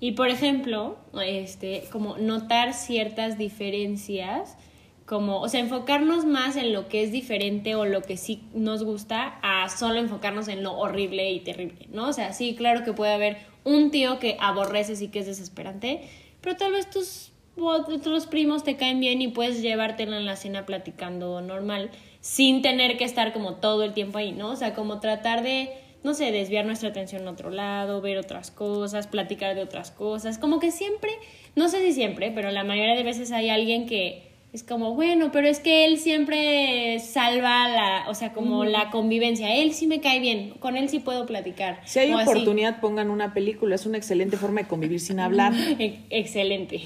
[0.00, 4.56] Y por ejemplo, este, como notar ciertas diferencias,
[5.06, 8.82] como, o sea, enfocarnos más en lo que es diferente o lo que sí nos
[8.84, 12.08] gusta, a solo enfocarnos en lo horrible y terrible, ¿no?
[12.08, 16.08] O sea, sí, claro que puede haber un tío que aborreces y que es desesperante,
[16.40, 20.66] pero tal vez tus otros primos te caen bien y puedes llevártela en la cena
[20.66, 21.90] platicando normal,
[22.20, 24.50] sin tener que estar como todo el tiempo ahí, ¿no?
[24.50, 25.70] O sea, como tratar de
[26.02, 30.36] no sé, desviar nuestra atención a otro lado, ver otras cosas, platicar de otras cosas.
[30.36, 31.10] Como que siempre,
[31.56, 35.30] no sé si siempre, pero la mayoría de veces hay alguien que es como, bueno,
[35.32, 39.52] pero es que él siempre salva la, o sea, como la convivencia.
[39.56, 41.80] Él sí me cae bien, con él sí puedo platicar.
[41.84, 42.30] Si hay o así.
[42.30, 43.74] oportunidad, pongan una película.
[43.74, 45.52] Es una excelente forma de convivir sin hablar.
[46.10, 46.80] Excelente.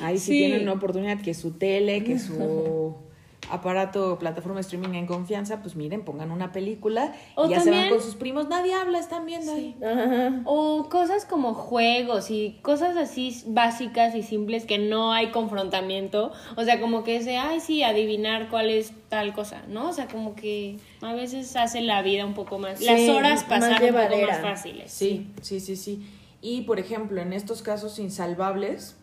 [0.00, 0.38] Ahí si Sí.
[0.38, 2.94] tienen una oportunidad, que su tele, que su
[3.52, 7.70] aparato, plataforma de streaming en confianza, pues miren, pongan una película O y ya se
[7.70, 8.48] van con sus primos.
[8.48, 9.76] Nadie habla, están viendo ahí.
[9.84, 10.40] Ajá.
[10.44, 16.32] O cosas como juegos y cosas así básicas y simples que no hay confrontamiento.
[16.56, 19.90] O sea, como que ese, ay, sí, adivinar cuál es tal cosa, ¿no?
[19.90, 22.78] O sea, como que a veces hace la vida un poco más.
[22.78, 24.90] Sí, las horas más pasar un poco más fáciles.
[24.90, 26.06] Sí, sí, sí, sí.
[26.40, 28.96] Y por ejemplo, en estos casos insalvables,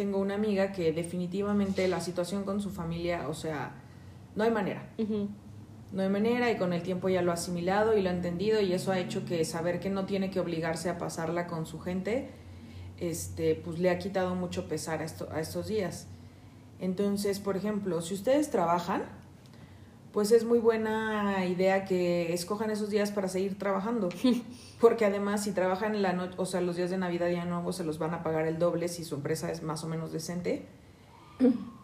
[0.00, 3.74] tengo una amiga que definitivamente la situación con su familia, o sea,
[4.34, 4.88] no hay manera.
[5.92, 8.62] No hay manera y con el tiempo ya lo ha asimilado y lo ha entendido
[8.62, 11.80] y eso ha hecho que saber que no tiene que obligarse a pasarla con su
[11.80, 12.30] gente,
[12.98, 16.06] este, pues le ha quitado mucho pesar a, esto, a estos días.
[16.78, 19.02] Entonces, por ejemplo, si ustedes trabajan,
[20.12, 24.08] pues es muy buena idea que escojan esos días para seguir trabajando.
[24.80, 27.50] Porque además, si trabajan en la noche, o sea, los días de Navidad y Año
[27.50, 30.10] Nuevo se los van a pagar el doble si su empresa es más o menos
[30.10, 30.66] decente.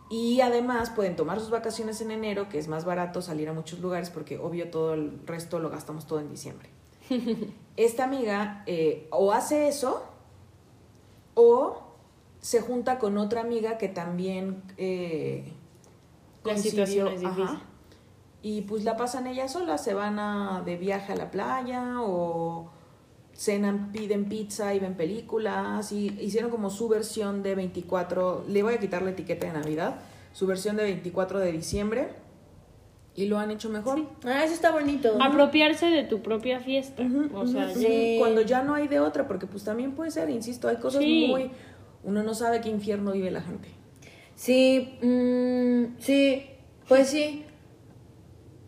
[0.08, 3.80] Y además pueden tomar sus vacaciones en enero, que es más barato salir a muchos
[3.80, 6.70] lugares, porque obvio todo el resto lo gastamos todo en diciembre.
[7.76, 10.02] Esta amiga eh, o hace eso
[11.34, 11.82] o
[12.40, 15.52] se junta con otra amiga que también eh,
[16.44, 17.42] La situación es difícil.
[17.44, 17.62] ajá,
[18.42, 22.70] y pues la pasan ellas solas, se van a, de viaje a la playa o
[23.36, 28.74] cenan, piden pizza y ven películas y hicieron como su versión de 24, le voy
[28.74, 30.00] a quitar la etiqueta de Navidad,
[30.32, 32.08] su versión de 24 de diciembre
[33.14, 34.06] y lo han hecho mejor.
[34.24, 35.16] Ah, eso está bonito.
[35.20, 37.02] Apropiarse de tu propia fiesta.
[37.34, 38.16] O sea, sí.
[38.18, 41.26] Cuando ya no hay de otra, porque pues también puede ser, insisto, hay cosas Sí.
[41.28, 41.50] muy
[42.06, 43.68] uno no sabe qué infierno vive la gente.
[44.36, 46.46] Sí, mm, sí,
[46.86, 47.44] pues sí.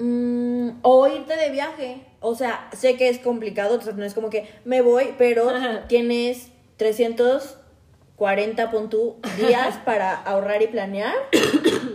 [0.00, 2.04] Mm, o irte de viaje.
[2.20, 5.86] O sea, sé que es complicado, no es como que me voy, pero Ajá.
[5.88, 11.14] tienes 340 pon tú, días para ahorrar y planear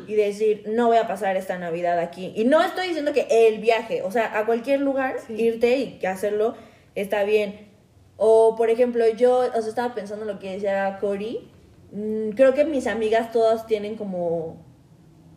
[0.07, 2.33] y decir, no voy a pasar esta Navidad aquí.
[2.36, 6.55] Y no estoy diciendo que el viaje, o sea, a cualquier lugar, irte y hacerlo
[6.95, 7.71] está bien.
[8.17, 11.49] O, por ejemplo, yo o sea, estaba pensando en lo que decía Cory.
[11.91, 14.57] Mm, creo que mis amigas todas tienen como,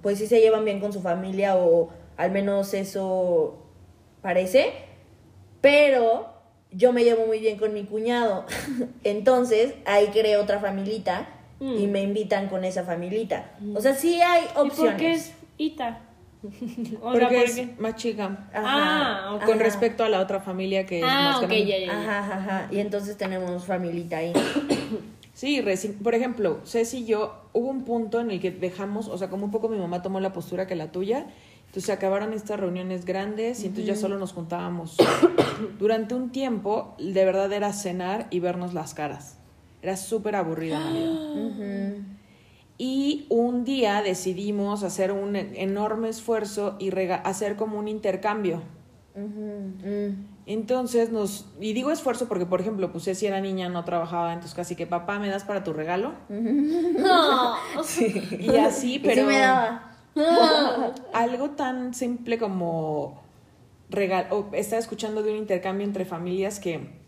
[0.02, 3.65] pues sí se llevan bien con su familia o al menos eso
[4.26, 4.72] parece.
[5.60, 6.26] Pero
[6.72, 8.44] yo me llevo muy bien con mi cuñado.
[9.04, 11.28] Entonces, ahí creo otra familita
[11.60, 13.52] y me invitan con esa familita.
[13.74, 14.74] O sea, sí hay ¿Y opciones.
[14.92, 16.00] por qué es Ita?
[17.00, 17.68] o Porque sea, ¿por es qué?
[17.78, 18.48] más chica.
[18.52, 19.44] Ah, ok.
[19.44, 19.64] Con Ajá.
[19.64, 21.66] respecto a la otra familia que es Ah, más ok, grande.
[21.66, 21.92] ya, ya, ya.
[22.00, 22.68] Ajá, ajá, ajá.
[22.70, 24.32] Y entonces tenemos familita ahí.
[25.32, 29.18] Sí, reci- por ejemplo, Ceci y yo, hubo un punto en el que dejamos, o
[29.18, 31.26] sea, como un poco mi mamá tomó la postura que la tuya,
[31.76, 34.96] entonces se acabaron estas reuniones grandes y entonces ya solo nos juntábamos.
[35.78, 39.36] Durante un tiempo, de verdad era cenar y vernos las caras.
[39.82, 41.96] Era súper aburrida Navidad.
[42.78, 46.90] Y un día decidimos hacer un enorme esfuerzo y
[47.24, 48.62] hacer como un intercambio.
[49.14, 50.12] Mm.
[50.46, 54.54] Entonces nos, y digo esfuerzo porque, por ejemplo, pues si era niña, no trabajaba, entonces
[54.54, 56.14] casi que papá, ¿me das para tu regalo?
[56.30, 57.54] No.
[58.38, 59.95] Y así, Y pero sí me daba.
[61.12, 63.22] algo tan simple como
[63.90, 67.04] regal o estaba escuchando de un intercambio entre familias que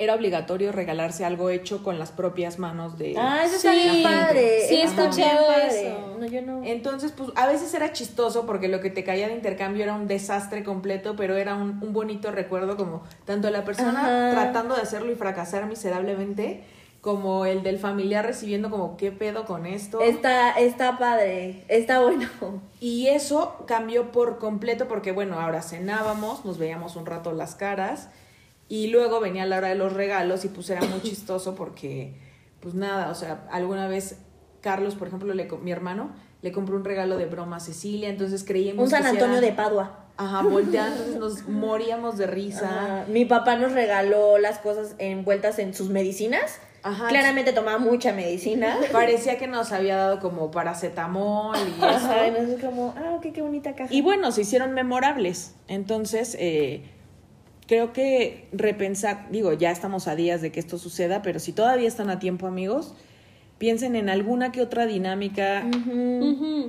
[0.00, 4.02] era obligatorio regalarse algo hecho con las propias manos de Ah, eso Sí, está bien
[4.04, 4.60] padre.
[4.68, 6.16] sí he eso.
[6.20, 6.62] No, yo no.
[6.64, 10.06] Entonces, pues a veces era chistoso porque lo que te caía de intercambio era un
[10.06, 14.30] desastre completo, pero era un, un bonito recuerdo como tanto la persona Ajá.
[14.30, 16.62] tratando de hacerlo y fracasar miserablemente,
[17.00, 20.00] como el del familiar recibiendo como qué pedo con esto.
[20.00, 21.64] Está, está padre.
[21.68, 22.28] Está bueno.
[22.80, 28.08] Y eso cambió por completo porque, bueno, ahora cenábamos, nos veíamos un rato las caras
[28.68, 32.14] y luego venía la hora de los regalos y pues era muy chistoso porque,
[32.60, 34.18] pues nada, o sea, alguna vez
[34.60, 36.10] Carlos, por ejemplo, le, mi hermano,
[36.42, 40.04] le compró un regalo de broma a Cecilia, entonces creíamos Un San Antonio de Padua.
[40.16, 42.68] Ajá, volteando, entonces nos moríamos de risa.
[42.68, 43.04] Ajá.
[43.08, 46.58] Mi papá nos regaló las cosas envueltas en sus medicinas.
[46.82, 47.08] Ajá.
[47.08, 48.76] Claramente tomaba mucha medicina.
[48.92, 51.86] Parecía que nos había dado como paracetamol y esto.
[51.86, 53.92] Ajá, y nosotros como, ah, ok, qué bonita caja.
[53.92, 55.54] Y bueno, se hicieron memorables.
[55.66, 56.82] Entonces, eh,
[57.66, 61.88] creo que repensar, digo, ya estamos a días de que esto suceda, pero si todavía
[61.88, 62.94] están a tiempo, amigos,
[63.58, 65.64] piensen en alguna que otra dinámica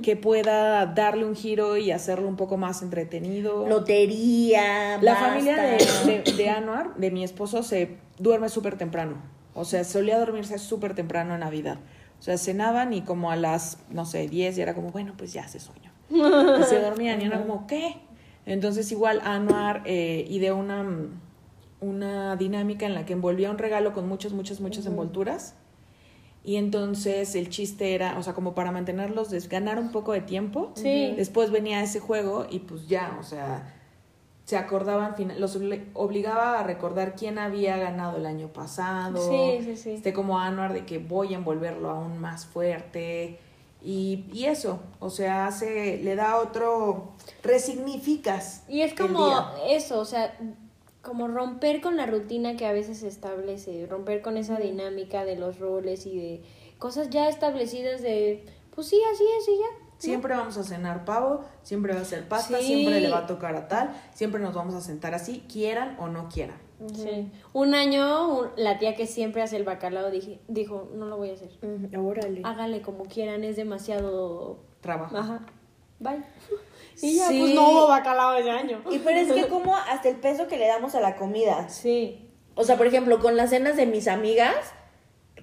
[0.02, 3.66] que pueda darle un giro y hacerlo un poco más entretenido.
[3.68, 5.28] Lotería, La basta.
[5.28, 9.22] familia de, de, de Anuar, de mi esposo, se duerme súper temprano.
[9.54, 11.78] O sea, solía dormirse súper temprano en Navidad.
[12.18, 15.32] O sea, cenaban y como a las, no sé, 10 y era como, bueno, pues
[15.32, 15.90] ya hace sueño.
[16.10, 17.96] Y se dormían y era como, ¿qué?
[18.46, 20.84] Entonces igual Anuar eh, ideó una,
[21.80, 25.54] una dinámica en la que envolvía un regalo con muchas, muchas, muchas envolturas.
[26.42, 30.72] Y entonces el chiste era, o sea, como para mantenerlos, ganar un poco de tiempo.
[30.74, 31.14] Sí.
[31.16, 33.79] Después venía ese juego y pues ya, o sea,
[34.50, 39.16] se acordaban, los obli- obligaba a recordar quién había ganado el año pasado.
[39.30, 39.90] Sí, sí, sí.
[39.92, 43.38] Este como Anuar de que voy a envolverlo aún más fuerte.
[43.80, 47.12] Y, y eso, o sea, hace, le da otro,
[47.44, 48.64] resignificas.
[48.68, 50.36] Y es como eso, o sea,
[51.00, 55.36] como romper con la rutina que a veces se establece, romper con esa dinámica de
[55.36, 56.42] los roles y de
[56.78, 59.79] cosas ya establecidas de, pues sí, así es y ya.
[60.00, 62.64] Siempre vamos a cenar pavo, siempre va a ser pasta, Sí.
[62.64, 66.08] siempre le va a tocar a tal, siempre nos vamos a sentar así, quieran o
[66.08, 66.56] no quieran.
[66.94, 67.30] Sí.
[67.52, 71.30] Un año, un- la tía que siempre hace el bacalao dije, dijo, no lo voy
[71.30, 71.50] a hacer.
[71.98, 72.40] Órale.
[72.44, 74.58] Háganle como quieran, es demasiado...
[74.80, 75.16] Trabajo.
[75.16, 75.40] Ajá.
[75.98, 76.24] Bye.
[77.02, 77.38] Y ya, Sí.
[77.40, 78.82] pues no hubo bacalao ese año.
[78.90, 81.68] Y pero es que como hasta el peso que le damos a la comida.
[81.70, 82.28] Sí.
[82.54, 84.54] O sea, por ejemplo, con las cenas de mis amigas,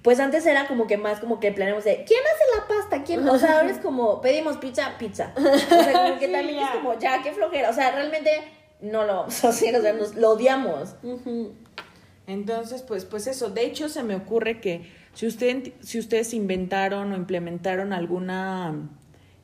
[0.08, 3.04] pues antes era como que más como que planeamos de ¿quién hace la pasta?
[3.04, 3.28] ¿Quién?
[3.28, 5.34] O sea, ahora es como pedimos pizza, pizza.
[5.36, 6.64] O sea, como que Sí, también ya.
[6.64, 7.68] es como ya, qué flojera.
[7.68, 8.30] O sea, realmente
[8.80, 10.94] no lo vamos a hacer, o sea, nos lo odiamos.
[12.26, 13.50] Entonces, pues, pues eso.
[13.50, 18.88] De hecho, se me ocurre que si, usted, si ustedes inventaron o implementaron alguna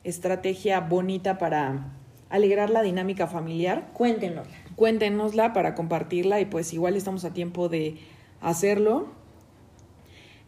[0.03, 1.91] estrategia bonita para
[2.29, 4.47] alegrar la dinámica familiar, Cuéntenos.
[4.75, 7.99] cuéntenosla para compartirla y pues igual estamos a tiempo de
[8.41, 9.09] hacerlo.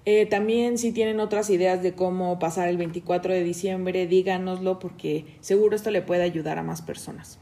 [0.09, 5.25] Eh, también si tienen otras ideas de cómo pasar el 24 de diciembre, díganoslo porque
[5.41, 7.39] seguro esto le puede ayudar a más personas.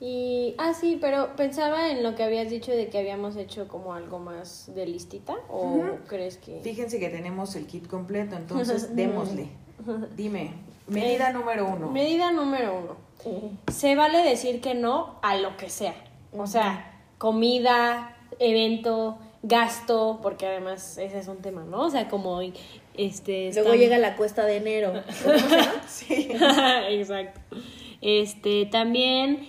[0.00, 3.92] Y, ah, sí, pero pensaba en lo que habías dicho de que habíamos hecho como
[3.92, 6.60] algo más de listita, ¿o crees que...?
[6.62, 9.48] Fíjense que tenemos el kit completo, entonces démosle.
[10.16, 10.52] Dime,
[10.86, 11.90] medida número uno.
[11.90, 12.96] Medida número uno.
[13.70, 15.96] Se vale decir que no a lo que sea.
[16.32, 21.82] O sea, comida, evento, gasto, porque además ese es un tema, ¿no?
[21.82, 22.40] O sea, como
[22.94, 24.92] este luego están- llega la cuesta de enero.
[25.86, 26.28] Sí.
[26.88, 27.40] Exacto.
[28.00, 29.46] Este, también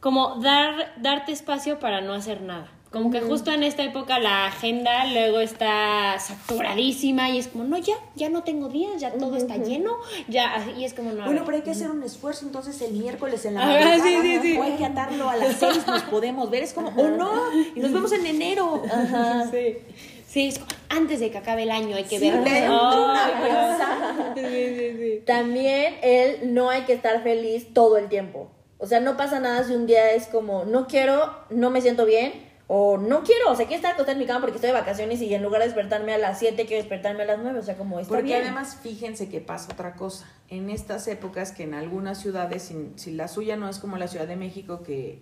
[0.00, 2.70] como dar darte espacio para no hacer nada.
[2.90, 7.78] Como que justo en esta época la agenda luego está saturadísima y es como, no,
[7.78, 11.24] ya, ya no tengo días, ya todo está lleno, ya, y es como, no.
[11.24, 14.02] Bueno, pero hay que hacer un esfuerzo entonces el miércoles en la Ah, madrugada.
[14.02, 14.58] sí, sí, sí.
[14.58, 16.64] O hay que atarlo a las seis, nos podemos ver.
[16.64, 17.30] Es como, oh no,
[17.76, 18.82] y nos vemos en enero.
[19.50, 19.78] Sí.
[20.26, 22.40] Sí, es como, antes de que acabe el año hay que Sí, ver.
[22.42, 24.34] le entra una Ay, prisa.
[24.36, 25.22] Sí, sí, sí.
[25.26, 28.48] También él no hay que estar feliz todo el tiempo.
[28.78, 32.04] O sea, no pasa nada si un día es como, no quiero, no me siento
[32.04, 32.32] bien,
[32.72, 35.20] o no quiero, o sea, quiero estar acostada en mi cama porque estoy de vacaciones
[35.20, 37.76] y en lugar de despertarme a las 7 quiero despertarme a las 9, o sea,
[37.76, 38.42] como está Porque bien.
[38.42, 40.24] además, fíjense que pasa otra cosa.
[40.48, 44.06] En estas épocas que en algunas ciudades, si, si la suya no es como la
[44.06, 45.18] Ciudad de México, que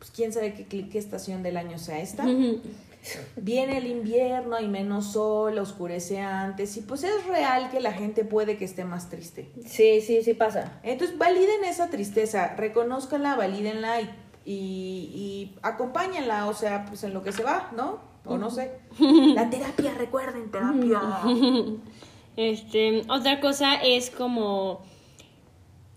[0.00, 2.26] pues quién sabe qué, qué estación del año sea esta,
[3.36, 8.24] viene el invierno, hay menos sol, oscurece antes, y pues es real que la gente
[8.24, 9.48] puede que esté más triste.
[9.64, 10.80] Sí, sí, sí pasa.
[10.82, 14.10] Entonces, validen esa tristeza, reconózcanla, valídenla y,
[14.44, 17.98] y, y acompáñenla, o sea, pues en lo que se va, ¿no?
[18.24, 18.78] O no sé.
[19.34, 21.00] La terapia, recuerden, terapia.
[22.36, 24.82] Este, otra cosa es como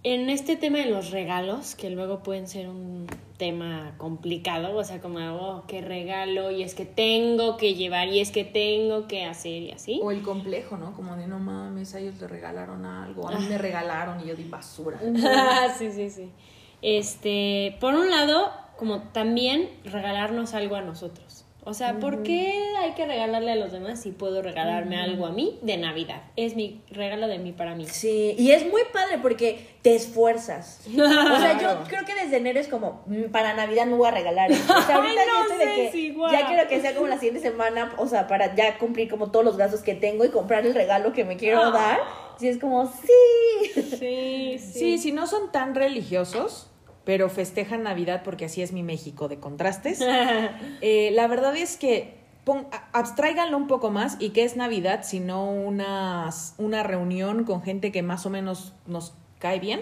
[0.04, 5.00] en este tema de los regalos, que luego pueden ser un tema complicado, o sea,
[5.00, 9.24] como, oh, qué regalo, y es que tengo que llevar, y es que tengo que
[9.26, 10.02] hacer, y así.
[10.04, 10.94] O el complejo, ¿no?
[10.94, 14.36] Como de no mames, a ellos le regalaron algo, a mí me regalaron y yo
[14.36, 15.00] di basura.
[15.78, 16.30] sí, sí, sí.
[16.84, 21.40] Este, por un lado, como también regalarnos algo a nosotros.
[21.66, 25.32] O sea, ¿por qué hay que regalarle a los demás si puedo regalarme algo a
[25.32, 26.22] mí de Navidad?
[26.36, 27.86] Es mi regalo de mí para mí.
[27.88, 30.82] Sí, y es muy padre porque te esfuerzas.
[30.92, 30.96] O
[31.40, 34.52] sea, yo creo que desde enero es como, mm, para Navidad no voy a regalar.
[34.52, 37.08] O sea, ahorita Ay, no estoy de sé, que sí, ya quiero que sea como
[37.08, 40.30] la siguiente semana, o sea, para ya cumplir como todos los gastos que tengo y
[40.32, 41.72] comprar el regalo que me quiero Ah.
[41.72, 42.00] dar.
[42.40, 43.72] Sí, es como, sí.
[43.98, 46.68] Sí, Sí, si no son tan religiosos,
[47.06, 50.00] pero festejan Navidad porque así es mi México de contrastes.
[50.82, 55.50] eh, la verdad es que pon- abstráiganlo un poco más y que es Navidad, sino
[55.52, 59.82] unas- una reunión con gente que más o menos nos cae bien.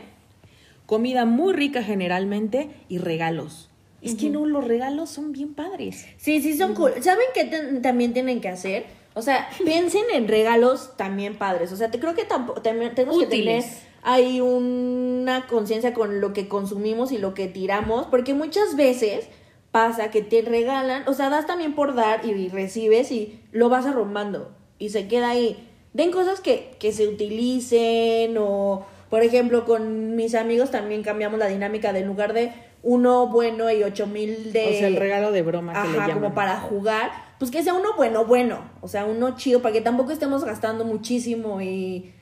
[0.85, 3.69] Comida muy rica generalmente y regalos.
[4.01, 6.07] Es que no, los regalos son bien padres.
[6.17, 6.91] Sí, sí, son cool.
[7.03, 7.45] ¿Saben qué
[7.83, 8.87] también tienen que hacer?
[9.13, 11.71] O sea, piensen en regalos también padres.
[11.71, 13.63] O sea, te creo que tampoco tenemos que tener
[14.03, 19.27] Ahí una conciencia con lo que consumimos y lo que tiramos, porque muchas veces
[19.71, 23.85] pasa que te regalan, o sea, das también por dar y recibes y lo vas
[23.85, 25.67] arrumbando y se queda ahí.
[25.93, 31.47] Den cosas que, que se utilicen o, por ejemplo, con mis amigos también cambiamos la
[31.47, 32.51] dinámica de en lugar de
[32.83, 34.67] uno bueno y ocho mil de...
[34.67, 36.23] o sea, el regalo de broma que le Ajá, llaman.
[36.23, 39.81] como para jugar, pues que sea uno bueno, bueno, o sea, uno chido, para que
[39.81, 42.13] tampoco estemos gastando muchísimo y...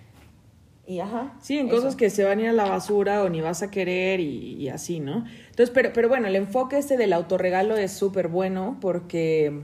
[0.90, 1.38] Y ajá.
[1.40, 1.76] Sí, en eso.
[1.76, 4.56] cosas que se van a ir a la basura o ni vas a querer y,
[4.56, 5.24] y así, ¿no?
[5.52, 9.62] Entonces, pero, pero bueno, el enfoque este del autorregalo es súper bueno porque,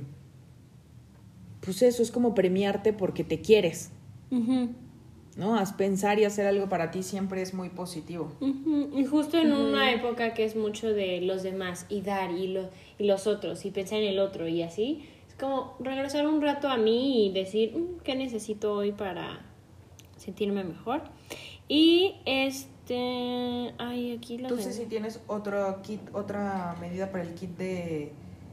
[1.62, 3.90] pues eso es como premiarte porque te quieres,
[5.36, 5.56] ¿no?
[5.58, 8.32] Haz pensar y hacer algo para ti siempre es muy positivo.
[8.96, 12.70] Y justo en una época que es mucho de los demás y dar y, lo,
[13.00, 16.70] y los otros y pensar en el otro y así, es como regresar un rato
[16.70, 19.40] a mí y decir, "Mm, ¿qué necesito hoy para
[20.26, 21.02] sentirme mejor?
[21.68, 27.52] Y este, ay, aquí lo Entonces, si tienes otro kit, otra medida para el kit
[27.58, 28.12] de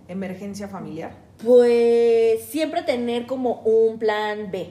[0.09, 1.17] emergencia familiar.
[1.45, 4.71] Pues siempre tener como un plan B.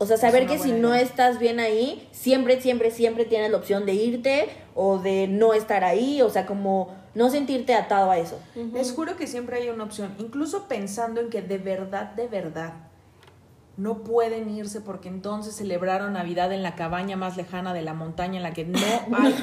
[0.00, 3.84] O sea, saber que si no estás bien ahí, siempre, siempre, siempre tienes la opción
[3.84, 6.22] de irte o de no estar ahí.
[6.22, 8.38] O sea, como no sentirte atado a eso.
[8.72, 12.74] Les juro que siempre hay una opción, incluso pensando en que de verdad, de verdad,
[13.78, 18.36] no pueden irse porque entonces celebraron Navidad en la cabaña más lejana de la montaña
[18.36, 18.78] en la que no
[19.16, 19.34] hay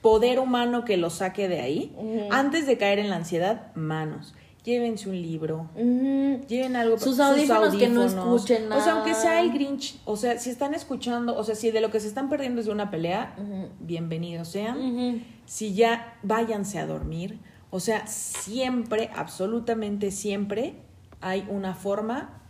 [0.00, 1.96] poder humano que los saque de ahí.
[2.32, 4.34] Antes de caer en la ansiedad, manos.
[4.64, 6.40] Llévense un libro, Ujú.
[6.46, 8.42] Lleven algo Sus audífonos que no audífonos.
[8.44, 9.22] escuchen O sea, aunque nada.
[9.22, 12.06] sea el Grinch, o sea, si están escuchando, o sea, si de lo que se
[12.06, 13.70] están perdiendo es de una pelea, Ujú.
[13.80, 15.24] bienvenidos sean.
[15.46, 17.40] Si ya váyanse a dormir,
[17.70, 20.76] o sea, siempre, absolutamente siempre
[21.20, 22.41] hay una forma,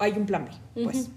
[0.00, 1.10] hay un plan B, pues.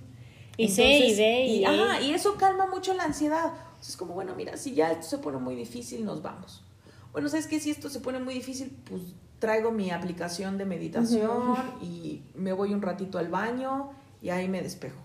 [0.55, 1.65] Y C, y D, y y, E.
[1.65, 3.53] ajá, y eso calma mucho la ansiedad.
[3.81, 6.63] Es como, bueno, mira, si ya esto se pone muy difícil, nos vamos.
[7.11, 7.59] bueno, ¿sabes qué?
[7.59, 9.01] Si esto se pone muy difícil, pues
[9.39, 13.89] traigo mi aplicación de meditación y me voy un ratito al baño
[14.21, 15.01] y ahí me despejo.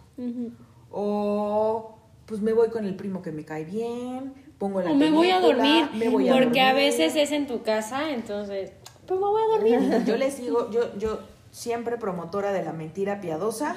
[0.91, 5.11] O pues me voy con el primo que me cae bien, pongo la O me
[5.11, 8.73] voy a dormir, me voy a porque a veces es en tu casa, entonces,
[9.07, 10.05] pues me voy a dormir.
[10.07, 11.21] Yo les digo, yo, yo
[11.59, 13.77] siempre promotora de la mentira piadosa.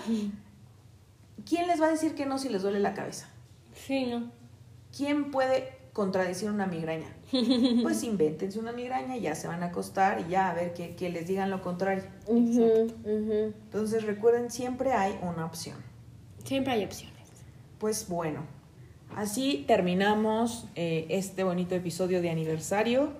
[1.49, 3.27] ¿Quién les va a decir que no si les duele la cabeza?
[3.73, 4.31] Sí, ¿no?
[4.95, 7.07] ¿Quién puede contradecir una migraña?
[7.81, 10.95] Pues invéntense una migraña y ya se van a acostar y ya a ver que,
[10.95, 12.03] que les digan lo contrario.
[12.27, 15.77] Entonces recuerden, siempre hay una opción.
[16.43, 17.15] Siempre hay opciones.
[17.79, 18.41] Pues bueno,
[19.15, 23.13] así terminamos eh, este bonito episodio de aniversario,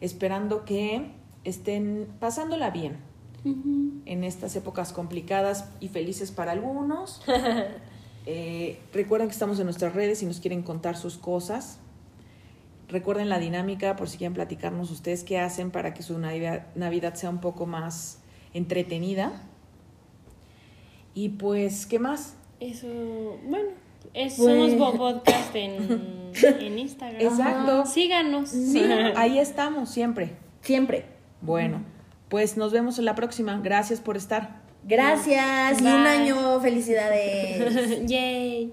[0.00, 1.12] esperando que
[1.44, 3.07] estén pasándola bien
[3.44, 7.22] en estas épocas complicadas y felices para algunos.
[8.30, 11.78] Eh, recuerden que estamos en nuestras redes si nos quieren contar sus cosas.
[12.86, 17.30] Recuerden la dinámica por si quieren platicarnos ustedes qué hacen para que su Navidad, sea
[17.30, 18.20] un poco más
[18.52, 19.32] entretenida.
[21.14, 22.36] Y pues, ¿qué más?
[22.60, 22.86] Eso,
[23.46, 23.70] bueno,
[24.12, 26.30] es, Pues- somos Podcast en,
[26.60, 27.22] en Instagram.
[27.22, 27.86] Exacto.
[27.86, 28.50] Síganos.
[28.50, 28.82] Sí,
[29.16, 30.36] ahí estamos siempre.
[30.60, 31.06] Siempre.
[31.40, 31.82] Bueno,
[32.28, 33.60] pues nos vemos en la próxima.
[33.62, 34.62] Gracias por estar.
[34.84, 36.60] Gracias y un año.
[36.60, 38.06] Felicidades.
[38.06, 38.72] Yay.